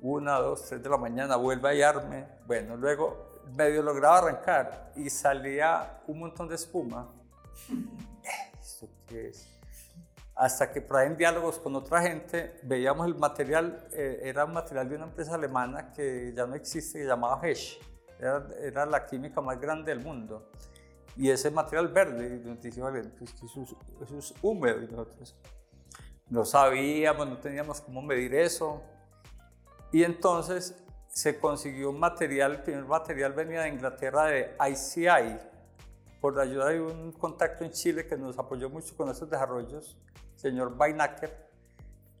una, 0.00 0.38
dos, 0.38 0.62
tres 0.62 0.82
de 0.82 0.88
la 0.88 0.96
mañana, 0.96 1.36
vuelve 1.36 1.68
a 1.68 1.72
hallarme. 1.72 2.26
Bueno, 2.46 2.76
luego 2.76 3.42
medio 3.56 3.82
lograba 3.82 4.18
arrancar 4.18 4.92
y 4.96 5.10
salía 5.10 6.02
un 6.06 6.20
montón 6.20 6.48
de 6.48 6.54
espuma. 6.54 7.12
¿Esto 8.60 8.88
qué 9.06 9.28
es? 9.28 9.57
Hasta 10.38 10.70
que 10.70 10.80
por 10.80 10.98
ahí 10.98 11.08
en 11.08 11.16
diálogos 11.16 11.58
con 11.58 11.74
otra 11.74 12.00
gente 12.00 12.60
veíamos 12.62 13.06
el 13.08 13.16
material, 13.16 13.88
eh, 13.92 14.20
era 14.22 14.44
un 14.44 14.52
material 14.52 14.88
de 14.88 14.96
una 14.96 15.04
empresa 15.06 15.34
alemana 15.34 15.92
que 15.92 16.32
ya 16.32 16.46
no 16.46 16.54
existe, 16.54 17.00
que 17.00 17.04
llamaba 17.04 17.40
Hesch 17.42 17.80
era, 18.18 18.86
la 18.86 19.06
química 19.06 19.40
más 19.40 19.60
grande 19.60 19.94
del 19.94 20.04
mundo. 20.04 20.50
Y 21.16 21.30
ese 21.30 21.50
material 21.50 21.88
verde, 21.88 22.40
nos 22.44 22.58
pues 22.58 23.34
eso, 23.42 24.18
es 24.18 24.34
húmedo. 24.42 24.82
Y 24.82 24.86
nosotros 24.86 25.36
no 26.28 26.44
sabíamos, 26.44 27.28
no 27.28 27.38
teníamos 27.38 27.80
cómo 27.80 28.02
medir 28.02 28.34
eso. 28.34 28.82
Y 29.92 30.04
entonces 30.04 30.84
se 31.08 31.38
consiguió 31.40 31.90
un 31.90 31.98
material, 31.98 32.52
el 32.52 32.62
primer 32.62 32.84
material 32.84 33.32
venía 33.32 33.62
de 33.62 33.70
Inglaterra 33.70 34.26
de 34.26 34.54
ICI, 34.70 35.38
por 36.20 36.36
la 36.36 36.42
ayuda 36.42 36.68
de 36.68 36.80
un 36.80 37.12
contacto 37.12 37.64
en 37.64 37.70
Chile 37.70 38.06
que 38.06 38.16
nos 38.16 38.38
apoyó 38.38 38.68
mucho 38.68 38.96
con 38.96 39.08
estos 39.08 39.30
desarrollos, 39.30 39.96
señor 40.38 40.76
Bainacker. 40.76 41.48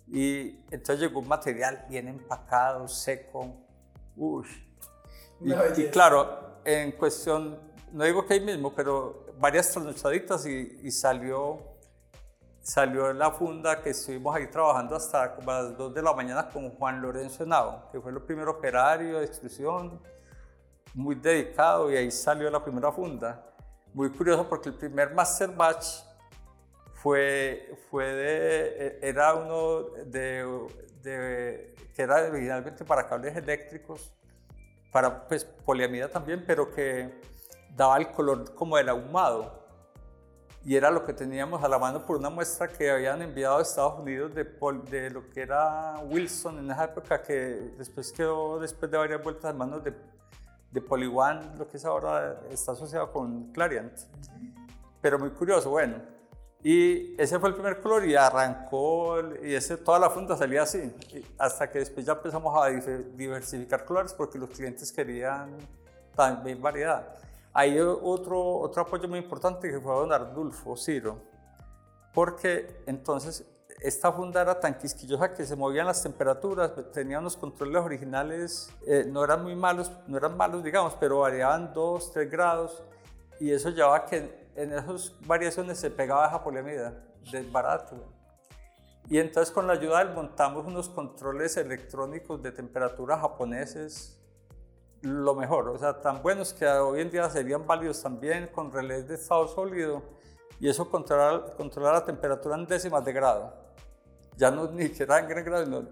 Y 0.08 0.60
entonces 0.70 1.00
llegó 1.00 1.20
un 1.20 1.28
material 1.28 1.86
bien 1.88 2.08
empacado, 2.08 2.88
seco. 2.88 3.54
Uy, 4.16 4.46
y, 5.40 5.84
claro, 5.90 6.60
en 6.64 6.92
cuestión, 6.92 7.58
no 7.92 8.04
digo 8.04 8.26
que 8.26 8.34
ahí 8.34 8.40
mismo, 8.40 8.72
pero 8.74 9.26
varias 9.38 9.70
trasnochaditas 9.70 10.44
y, 10.46 10.80
y, 10.82 10.90
salió, 10.90 11.60
salió 12.60 13.12
la 13.12 13.30
funda 13.30 13.80
que 13.80 13.90
estuvimos 13.90 14.34
ahí 14.34 14.48
trabajando 14.48 14.96
hasta 14.96 15.36
como 15.36 15.52
las 15.52 15.76
2 15.76 15.94
de 15.94 16.02
la 16.02 16.12
mañana 16.12 16.48
con 16.48 16.70
Juan 16.70 17.00
Lorenzo 17.00 17.44
Henao, 17.44 17.88
que 17.92 18.00
fue 18.00 18.10
el 18.10 18.20
primer 18.22 18.48
operario 18.48 19.20
de 19.20 19.26
extrusión, 19.26 20.00
muy 20.94 21.14
dedicado 21.14 21.92
y 21.92 21.96
ahí 21.96 22.10
salió 22.10 22.50
la 22.50 22.62
primera 22.64 22.90
funda. 22.90 23.44
Muy 23.94 24.10
curioso 24.10 24.48
porque 24.48 24.70
el 24.70 24.74
primer 24.74 25.14
master 25.14 25.50
batch 25.50 26.07
fue, 27.02 27.76
fue 27.90 28.06
de, 28.06 28.98
era 29.02 29.34
uno 29.34 29.82
de, 30.06 30.44
de, 31.02 31.74
que 31.94 32.02
era 32.02 32.22
originalmente 32.28 32.84
para 32.84 33.06
cables 33.06 33.36
eléctricos 33.36 34.12
para 34.90 35.28
pues, 35.28 35.44
poliamida 35.44 36.08
también, 36.08 36.44
pero 36.46 36.70
que 36.70 37.20
daba 37.76 37.98
el 37.98 38.10
color 38.10 38.54
como 38.54 38.76
del 38.76 38.88
ahumado. 38.88 39.58
Y 40.64 40.74
era 40.74 40.90
lo 40.90 41.04
que 41.04 41.12
teníamos 41.12 41.62
a 41.62 41.68
la 41.68 41.78
mano 41.78 42.04
por 42.04 42.16
una 42.16 42.30
muestra 42.30 42.68
que 42.68 42.90
habían 42.90 43.22
enviado 43.22 43.58
a 43.58 43.62
Estados 43.62 44.00
Unidos 44.00 44.34
de, 44.34 44.44
de 44.90 45.10
lo 45.10 45.30
que 45.30 45.42
era 45.42 45.94
Wilson 46.00 46.58
en 46.58 46.70
esa 46.70 46.84
época, 46.84 47.22
que 47.22 47.34
después 47.78 48.12
quedó, 48.12 48.58
después 48.58 48.90
de 48.90 48.98
varias 48.98 49.22
vueltas 49.22 49.52
en 49.52 49.56
manos 49.56 49.84
de, 49.84 49.92
de 50.72 50.80
lo 50.80 51.68
que 51.68 51.76
es 51.76 51.84
ahora, 51.84 52.40
está 52.50 52.72
asociado 52.72 53.12
con 53.12 53.52
Clariant. 53.52 53.98
Pero 55.00 55.18
muy 55.18 55.30
curioso, 55.30 55.70
bueno. 55.70 56.17
Y 56.70 57.14
ese 57.16 57.38
fue 57.38 57.48
el 57.48 57.54
primer 57.54 57.80
color 57.80 58.04
y 58.04 58.14
arrancó, 58.14 59.16
y 59.42 59.54
ese, 59.54 59.78
toda 59.78 59.98
la 59.98 60.10
funda 60.10 60.36
salía 60.36 60.64
así, 60.64 60.94
hasta 61.38 61.70
que 61.70 61.78
después 61.78 62.04
ya 62.04 62.12
empezamos 62.12 62.54
a 62.62 62.68
diversificar 62.68 63.86
colores 63.86 64.12
porque 64.12 64.36
los 64.36 64.50
clientes 64.50 64.92
querían 64.92 65.56
también 66.14 66.60
variedad. 66.60 67.08
Hay 67.54 67.80
otro, 67.80 68.58
otro 68.58 68.82
apoyo 68.82 69.08
muy 69.08 69.18
importante 69.18 69.70
que 69.70 69.80
fue 69.80 69.94
don 69.94 70.12
Ardulfo 70.12 70.76
Ciro, 70.76 71.16
porque 72.12 72.82
entonces 72.84 73.46
esta 73.80 74.12
funda 74.12 74.42
era 74.42 74.60
tan 74.60 74.76
quisquillosa 74.76 75.32
que 75.32 75.46
se 75.46 75.56
movían 75.56 75.86
las 75.86 76.02
temperaturas, 76.02 76.72
tenía 76.92 77.18
unos 77.18 77.38
controles 77.38 77.82
originales, 77.82 78.70
eh, 78.86 79.06
no 79.08 79.24
eran 79.24 79.42
muy 79.42 79.56
malos, 79.56 79.90
no 80.06 80.18
eran 80.18 80.36
malos 80.36 80.62
digamos, 80.62 80.92
pero 81.00 81.20
variaban 81.20 81.72
2, 81.72 82.12
3 82.12 82.30
grados 82.30 82.82
y 83.40 83.52
eso 83.52 83.70
llevaba 83.70 83.96
a 83.96 84.04
que 84.04 84.47
en 84.58 84.72
esas 84.72 85.14
variaciones 85.24 85.78
se 85.78 85.88
pegaba 85.88 86.26
esa 86.26 86.42
poliamida, 86.42 86.92
desbarato. 87.30 87.96
Y 89.08 89.18
entonces 89.18 89.54
con 89.54 89.68
la 89.68 89.74
ayuda 89.74 90.04
del 90.04 90.14
montamos 90.14 90.66
unos 90.66 90.88
controles 90.88 91.56
electrónicos 91.56 92.42
de 92.42 92.50
temperatura 92.50 93.16
japoneses, 93.18 94.20
lo 95.02 95.36
mejor, 95.36 95.68
o 95.68 95.78
sea, 95.78 96.00
tan 96.00 96.22
buenos 96.22 96.52
que 96.52 96.66
hoy 96.66 97.02
en 97.02 97.10
día 97.10 97.30
serían 97.30 97.66
válidos 97.66 98.02
también 98.02 98.48
con 98.48 98.72
relés 98.72 99.06
de 99.06 99.14
estado 99.14 99.46
sólido 99.46 100.02
y 100.58 100.68
eso 100.68 100.90
controlar, 100.90 101.54
controlar 101.56 101.94
la 101.94 102.04
temperatura 102.04 102.56
en 102.56 102.66
décimas 102.66 103.04
de 103.04 103.12
grado. 103.12 103.54
Ya 104.36 104.50
no 104.50 104.68
ni 104.72 104.88
siquiera 104.88 105.20
en 105.20 105.28
grados, 105.28 105.84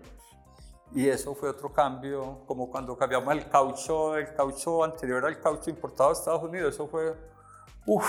y 0.92 1.08
eso 1.08 1.34
fue 1.34 1.50
otro 1.50 1.72
cambio, 1.72 2.42
como 2.46 2.70
cuando 2.70 2.96
cambiamos 2.96 3.32
el 3.34 3.48
caucho, 3.48 4.16
el 4.16 4.34
caucho 4.34 4.82
anterior 4.82 5.24
al 5.24 5.40
caucho 5.40 5.70
importado 5.70 6.10
de 6.10 6.18
Estados 6.18 6.42
Unidos, 6.42 6.74
eso 6.74 6.88
fue 6.88 7.14
Uf, 7.86 8.04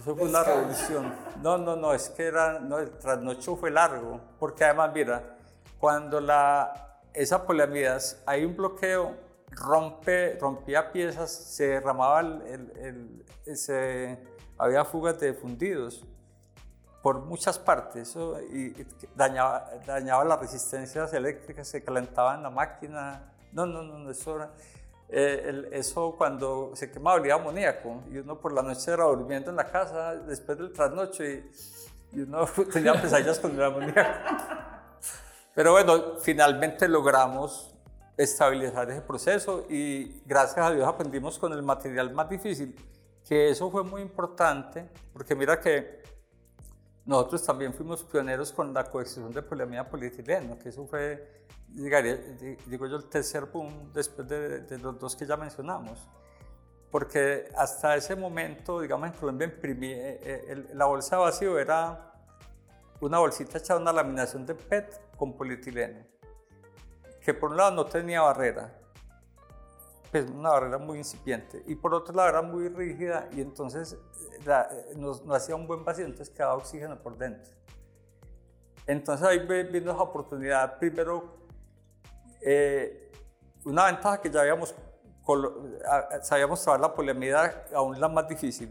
eso 0.00 0.16
fue 0.16 0.28
una 0.28 0.42
revolución. 0.42 1.14
No, 1.40 1.56
no, 1.56 1.76
no, 1.76 1.94
es 1.94 2.08
que 2.10 2.26
era, 2.26 2.58
no, 2.58 2.78
el 2.78 2.90
trasnocho 2.98 3.56
fue 3.56 3.70
largo, 3.70 4.20
porque 4.38 4.64
además, 4.64 4.90
mira, 4.92 5.36
cuando 5.78 6.20
la, 6.20 7.00
esa 7.14 7.46
poliamidas, 7.46 8.20
hay 8.26 8.44
un 8.44 8.56
bloqueo, 8.56 9.14
rompe, 9.50 10.36
rompía 10.40 10.92
piezas, 10.92 11.30
se 11.30 11.68
derramaba 11.68 12.20
el, 12.20 13.24
el, 13.46 14.26
había 14.58 14.84
fugas 14.84 15.18
de 15.20 15.32
fundidos 15.32 16.04
por 17.02 17.20
muchas 17.20 17.58
partes 17.58 18.16
y, 18.52 18.74
dañaba, 19.14 19.70
dañaba 19.86 20.24
las 20.24 20.40
resistencias 20.40 21.12
eléctricas, 21.12 21.66
se 21.68 21.82
calentaban 21.82 22.42
la 22.42 22.50
máquina. 22.50 23.32
No, 23.52 23.64
no, 23.66 23.82
no, 23.82 24.10
eso 24.10 24.36
era, 24.36 24.50
eh, 25.12 25.68
eso 25.72 26.14
cuando 26.16 26.70
se 26.74 26.90
quemaba 26.90 27.16
olía 27.16 27.34
amoníaco 27.34 28.04
y 28.10 28.18
uno 28.18 28.38
por 28.38 28.52
la 28.52 28.62
noche 28.62 28.92
era 28.92 29.04
durmiendo 29.04 29.50
en 29.50 29.56
la 29.56 29.66
casa 29.66 30.14
después 30.14 30.56
del 30.58 30.72
trasnocho 30.72 31.24
y, 31.24 31.50
y 32.12 32.20
uno 32.20 32.46
tenía 32.72 32.92
pesadillas 33.00 33.38
con 33.38 33.52
el 33.52 33.62
amoníaco. 33.62 34.10
Pero 35.54 35.72
bueno, 35.72 36.16
finalmente 36.20 36.86
logramos 36.88 37.74
estabilizar 38.16 38.90
ese 38.90 39.00
proceso 39.00 39.66
y 39.68 40.22
gracias 40.26 40.64
a 40.64 40.70
Dios 40.70 40.86
aprendimos 40.86 41.38
con 41.38 41.52
el 41.52 41.62
material 41.62 42.12
más 42.12 42.28
difícil, 42.28 42.76
que 43.26 43.50
eso 43.50 43.70
fue 43.70 43.82
muy 43.82 44.02
importante, 44.02 44.88
porque 45.12 45.34
mira 45.34 45.58
que 45.58 46.02
nosotros 47.10 47.42
también 47.42 47.74
fuimos 47.74 48.04
pioneros 48.04 48.52
con 48.52 48.72
la 48.72 48.84
coextrusión 48.84 49.32
de 49.32 49.42
poliamida 49.42 49.88
polietileno, 49.88 50.56
que 50.56 50.68
eso 50.68 50.86
fue 50.86 51.40
digo 51.66 52.86
yo, 52.86 52.96
el 52.96 53.04
tercer 53.06 53.46
boom 53.46 53.92
después 53.92 54.28
de, 54.28 54.78
los 54.78 54.96
dos 54.96 55.16
que 55.16 55.26
ya 55.26 55.36
mencionamos. 55.36 56.08
Porque 56.88 57.48
hasta 57.56 57.96
ese 57.96 58.14
momento, 58.14 58.80
digamos, 58.80 59.08
en 59.08 59.14
Colombia 59.14 59.48
imprimí, 59.48 59.88
eh, 59.88 60.20
eh, 60.22 60.66
la 60.74 60.84
bolsa 60.84 61.16
vacío 61.18 61.58
era 61.58 62.12
una 63.00 63.18
bolsita 63.18 63.58
hecha 63.58 63.74
de 63.74 63.80
una 63.80 63.92
laminación 63.92 64.46
de 64.46 64.54
PET 64.54 65.16
con 65.16 65.36
polietileno, 65.36 66.06
que 67.24 67.34
por 67.34 67.50
un 67.50 67.56
lado 67.56 67.72
no 67.72 67.86
tenía 67.86 68.22
barrera, 68.22 68.78
pues 70.12 70.30
una 70.30 70.50
barrera 70.50 70.78
muy 70.78 70.98
incipiente, 70.98 71.60
y 71.66 71.74
por 71.74 71.92
otro 71.92 72.14
lado 72.14 72.28
era 72.28 72.42
muy 72.42 72.68
rígida 72.68 73.28
y 73.32 73.40
entonces 73.40 73.96
eh, 74.46 74.94
no, 74.96 75.34
hacía 75.34 75.54
un 75.54 75.66
buen 75.66 75.84
vacío, 75.84 76.04
entonces 76.04 76.30
quedaba 76.30 76.54
oxígeno 76.54 77.00
por 77.00 77.16
dentro. 77.16 77.52
Entonces 78.86 79.26
ahí 79.26 79.38
vino 79.38 79.92
esa 79.92 80.02
oportunidad, 80.02 80.78
primero 80.78 81.36
eh, 82.40 83.12
una 83.64 83.86
ventaja 83.86 84.20
que 84.20 84.30
ya 84.30 84.40
habíamos, 84.40 84.74
sabíamos 86.22 86.62
trabajar 86.62 86.80
la 86.80 86.94
poliamida 86.94 87.66
aún 87.74 88.00
la 88.00 88.08
más 88.08 88.26
difícil 88.26 88.68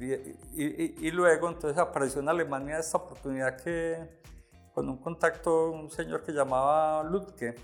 y, 0.54 1.08
y, 1.08 1.12
luego 1.12 1.48
entonces 1.48 1.78
apareció 1.78 2.22
en 2.22 2.28
Alemania 2.28 2.80
esta 2.80 2.98
oportunidad 2.98 3.56
que, 3.56 4.20
con 4.74 4.90
un 4.90 4.98
contacto, 4.98 5.72
un 5.72 5.90
señor 5.90 6.24
que 6.24 6.34
llamaba 6.34 7.04
Lutke, 7.04 7.56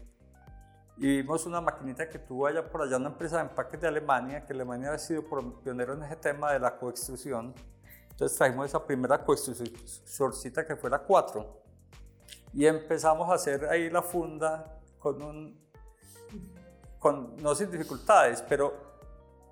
y 0.98 1.22
vimos 1.22 1.46
una 1.46 1.60
maquinita 1.60 2.10
que 2.10 2.20
tuvo 2.20 2.48
allá 2.48 2.64
por 2.64 2.82
allá 2.82 2.96
una 2.96 3.10
empresa 3.10 3.38
de 3.38 3.44
empaques 3.44 3.82
de 3.82 3.88
Alemania, 3.88 4.46
que 4.46 4.54
Alemania 4.54 4.88
había 4.88 5.00
sido 5.00 5.26
pionero 5.62 5.94
en 5.94 6.04
ese 6.04 6.16
tema 6.16 6.54
de 6.54 6.60
la 6.60 6.78
coextrusión. 6.78 7.54
Entonces 8.16 8.38
trajimos 8.38 8.68
esa 8.68 8.82
primera 8.82 9.22
coextrusorcita 9.26 10.66
que 10.66 10.78
fue 10.78 10.90
la 10.90 11.00
4 11.00 11.62
y 12.54 12.66
empezamos 12.66 13.30
a 13.30 13.34
hacer 13.34 13.66
ahí 13.66 13.90
la 13.90 14.02
funda 14.02 14.80
con 14.98 15.22
un, 15.22 15.60
con, 16.98 17.36
no 17.36 17.54
sin 17.54 17.70
dificultades, 17.70 18.42
pero 18.48 18.74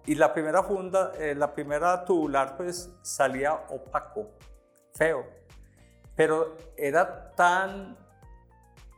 y 0.06 0.16
la 0.16 0.34
primera 0.34 0.64
funda, 0.64 1.12
eh, 1.20 1.36
la 1.36 1.54
primera 1.54 2.06
tubular 2.06 2.56
pues 2.56 2.90
salía 3.02 3.54
opaco, 3.70 4.30
feo, 4.94 5.26
pero 6.16 6.56
era 6.78 7.36
tan 7.36 7.98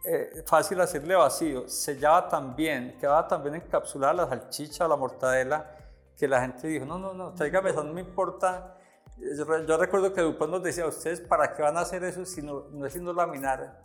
eh, 0.03 0.43
fácil 0.45 0.79
hacerle 0.79 1.15
vacío, 1.15 1.67
sellaba 1.67 2.29
tan 2.29 2.55
bien, 2.55 2.99
quedaba 2.99 3.27
tan 3.27 3.41
bien 3.41 3.55
encapsulada 3.55 4.13
la 4.13 4.29
salchicha 4.29 4.85
o 4.85 4.89
la 4.89 4.95
mortadela, 4.95 5.71
que 6.15 6.27
la 6.27 6.41
gente 6.41 6.67
dijo, 6.67 6.85
no, 6.85 6.99
no, 6.99 7.15
no, 7.15 7.33
tráigame 7.33 7.71
eso, 7.71 7.83
no 7.83 7.93
me 7.93 8.01
importa. 8.01 8.74
Yo, 9.17 9.77
recuerdo 9.77 10.13
que 10.13 10.21
Dupont 10.21 10.51
nos 10.51 10.63
decía, 10.63 10.85
¿ustedes 10.85 11.21
para 11.21 11.53
qué 11.53 11.61
van 11.61 11.77
a 11.77 11.81
hacer 11.81 12.03
eso 12.03 12.25
si 12.25 12.41
no, 12.41 12.65
no 12.71 12.85
es 12.85 12.93
sino 12.93 13.13
laminar? 13.13 13.81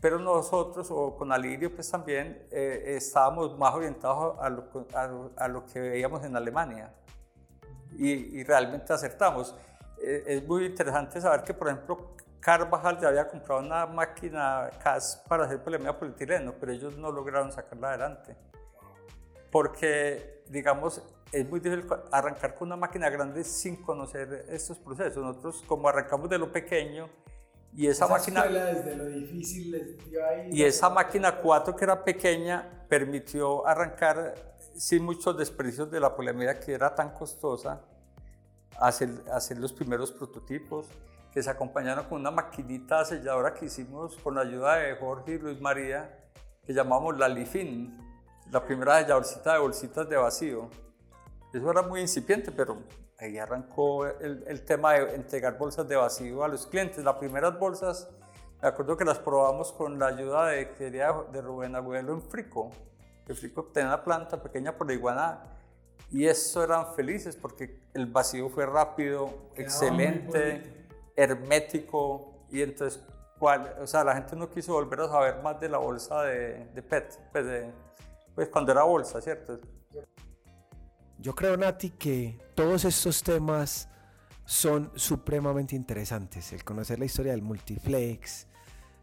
Pero 0.00 0.18
nosotros, 0.18 0.88
o 0.90 1.16
con 1.16 1.32
Alirio, 1.32 1.74
pues 1.74 1.90
también 1.90 2.46
eh, 2.50 2.94
estábamos 2.96 3.56
más 3.58 3.74
orientados 3.74 4.38
a 4.40 4.48
lo, 4.48 4.68
a, 5.36 5.48
lo, 5.48 5.66
que 5.66 5.80
veíamos 5.80 6.24
en 6.24 6.36
Alemania. 6.36 6.92
Y, 7.96 8.10
y 8.10 8.44
realmente 8.44 8.92
acertamos. 8.92 9.54
Eh, 10.00 10.24
es 10.26 10.46
muy 10.46 10.66
interesante 10.66 11.20
saber 11.20 11.42
que, 11.42 11.54
por 11.54 11.68
ejemplo, 11.68 12.14
Carvajal 12.40 12.98
ya 12.98 13.08
había 13.08 13.28
comprado 13.28 13.60
una 13.60 13.86
máquina 13.86 14.68
CAS 14.82 15.22
para 15.28 15.44
hacer 15.44 15.62
polimia 15.62 15.96
polietileno, 15.96 16.52
pero 16.58 16.72
ellos 16.72 16.96
no 16.96 17.12
lograron 17.12 17.52
sacarla 17.52 17.90
adelante. 17.90 18.36
Porque, 19.52 20.42
digamos, 20.48 21.00
es 21.32 21.48
muy 21.48 21.60
difícil 21.60 21.88
arrancar 22.10 22.54
con 22.54 22.68
una 22.68 22.76
máquina 22.76 23.08
grande 23.08 23.42
sin 23.42 23.76
conocer 23.82 24.46
estos 24.50 24.78
procesos. 24.78 25.22
Nosotros, 25.22 25.64
como 25.66 25.88
arrancamos 25.88 26.28
de 26.28 26.38
lo 26.38 26.52
pequeño, 26.52 27.08
y 27.74 27.86
esa, 27.86 28.06
máquina... 28.06 28.44
Desde 28.44 28.96
lo 28.96 29.06
difícil 29.06 29.70
les 29.70 30.04
dio 30.04 30.26
ahí 30.26 30.50
y 30.52 30.62
esa 30.62 30.90
máquina 30.90 31.38
4 31.38 31.74
que 31.74 31.84
era 31.84 32.04
pequeña 32.04 32.84
permitió 32.88 33.66
arrancar 33.66 34.34
sin 34.76 35.02
muchos 35.04 35.36
desperdicios 35.38 35.90
de 35.90 35.98
la 35.98 36.14
polimia 36.14 36.60
que 36.60 36.74
era 36.74 36.94
tan 36.94 37.14
costosa, 37.14 37.80
hacer, 38.78 39.08
hacer 39.32 39.58
los 39.58 39.72
primeros 39.72 40.12
prototipos 40.12 40.86
que 41.32 41.42
se 41.42 41.48
acompañaron 41.48 42.04
con 42.04 42.20
una 42.20 42.30
maquinita 42.30 43.06
selladora 43.06 43.54
que 43.54 43.66
hicimos 43.66 44.16
con 44.16 44.34
la 44.34 44.42
ayuda 44.42 44.76
de 44.76 44.94
Jorge 44.96 45.32
y 45.32 45.38
Luis 45.38 45.60
María, 45.60 46.18
que 46.62 46.74
llamamos 46.74 47.18
la 47.18 47.26
Lifin, 47.26 47.98
la 48.50 48.62
primera 48.62 49.00
selladorcita 49.00 49.54
de 49.54 49.58
bolsitas 49.58 50.08
de 50.10 50.16
vacío. 50.16 50.68
Eso 51.52 51.70
era 51.70 51.82
muy 51.82 52.00
incipiente, 52.00 52.50
pero 52.50 52.78
ahí 53.18 53.38
arrancó 53.38 54.06
el, 54.06 54.44
el, 54.46 54.64
tema 54.64 54.94
de 54.94 55.14
entregar 55.14 55.58
bolsas 55.58 55.86
de 55.86 55.96
vacío 55.96 56.42
a 56.42 56.48
los 56.48 56.66
clientes. 56.66 57.04
Las 57.04 57.16
primeras 57.16 57.58
bolsas, 57.58 58.08
me 58.60 58.68
acuerdo 58.68 58.96
que 58.96 59.04
las 59.04 59.18
probamos 59.18 59.72
con 59.72 59.98
la 59.98 60.06
ayuda 60.06 60.46
de, 60.46 60.64
de 60.90 61.42
Rubén 61.42 61.76
Agüelo 61.76 62.14
en 62.14 62.22
Frico. 62.22 62.70
Que 63.26 63.34
Frico 63.34 63.64
tenía 63.64 63.88
una 63.88 64.02
planta 64.02 64.42
pequeña 64.42 64.76
por 64.76 64.86
la 64.86 64.94
iguana 64.94 65.42
y 66.10 66.26
eso 66.26 66.62
eran 66.62 66.94
felices 66.94 67.36
porque 67.36 67.80
el 67.94 68.06
vacío 68.06 68.48
fue 68.48 68.66
rápido, 68.66 69.50
excelente 69.54 70.86
hermético 71.16 72.46
y 72.50 72.62
entonces 72.62 73.02
o 73.80 73.86
sea, 73.86 74.04
la 74.04 74.14
gente 74.14 74.36
no 74.36 74.48
quiso 74.48 74.72
volver 74.74 75.00
a 75.00 75.08
saber 75.08 75.42
más 75.42 75.58
de 75.58 75.68
la 75.68 75.78
bolsa 75.78 76.22
de, 76.22 76.66
de 76.66 76.82
PET, 76.82 77.18
pues, 77.32 77.44
de, 77.44 77.72
pues 78.36 78.48
cuando 78.48 78.70
era 78.70 78.84
bolsa, 78.84 79.20
¿cierto? 79.20 79.58
Yo 81.22 81.36
creo, 81.36 81.56
Nati, 81.56 81.90
que 81.90 82.36
todos 82.56 82.84
estos 82.84 83.22
temas 83.22 83.88
son 84.44 84.90
supremamente 84.96 85.76
interesantes. 85.76 86.52
El 86.52 86.64
conocer 86.64 86.98
la 86.98 87.04
historia 87.04 87.30
del 87.30 87.42
multiflex, 87.42 88.48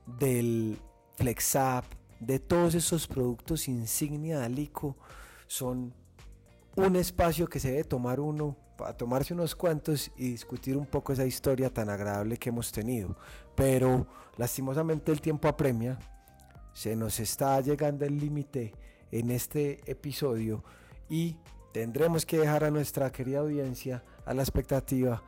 del 0.06 0.78
FlexApp, 1.16 1.86
de 2.20 2.40
todos 2.40 2.76
esos 2.76 3.08
productos 3.08 3.70
insignia 3.70 4.40
de 4.40 4.46
Alico, 4.48 4.98
son 5.48 5.94
un 6.76 6.98
espacio 6.98 7.48
que 7.48 7.62
se 7.62 7.72
debe 7.72 7.86
tomar 7.86 8.20
uno 8.20 8.58
a 8.86 8.92
tomarse 8.92 9.34
unos 9.34 9.56
cuantos 9.56 10.12
y 10.18 10.32
discutir 10.32 10.76
un 10.76 10.88
poco 10.88 11.14
esa 11.14 11.26
historia 11.26 11.70
tan 11.70 11.90
agradable 11.90 12.36
que 12.36 12.50
hemos 12.50 12.70
tenido. 12.74 13.16
Pero 13.56 14.08
lastimosamente 14.36 15.14
el 15.14 15.22
tiempo 15.22 15.48
apremia, 15.48 15.98
se 16.74 16.98
nos 16.98 17.22
está 17.22 17.62
llegando 17.62 18.04
el 18.04 18.20
límite 18.20 18.74
en 19.10 19.32
este 19.32 19.80
episodio 19.90 20.66
y 21.10 21.38
tendremos 21.72 22.26
que 22.26 22.40
dejar 22.40 22.64
a 22.64 22.72
nuestra 22.72 23.12
querida 23.12 23.40
audiencia 23.40 24.04
a 24.26 24.34
la 24.34 24.42
expectativa 24.42 25.22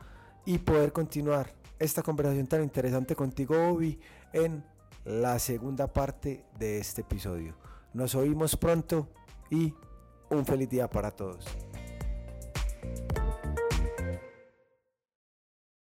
y 0.44 0.58
poder 0.58 0.92
continuar 0.92 1.52
esta 1.78 2.02
conversación 2.02 2.46
tan 2.46 2.62
interesante 2.62 3.14
contigo, 3.16 3.56
Obi, 3.70 3.98
en 4.32 4.64
la 5.04 5.38
segunda 5.38 5.92
parte 5.92 6.44
de 6.58 6.78
este 6.78 7.00
episodio. 7.02 7.54
Nos 7.92 8.14
oímos 8.14 8.56
pronto 8.56 9.08
y 9.50 9.74
un 10.30 10.44
feliz 10.46 10.68
día 10.68 10.88
para 10.88 11.10
todos. 11.10 11.44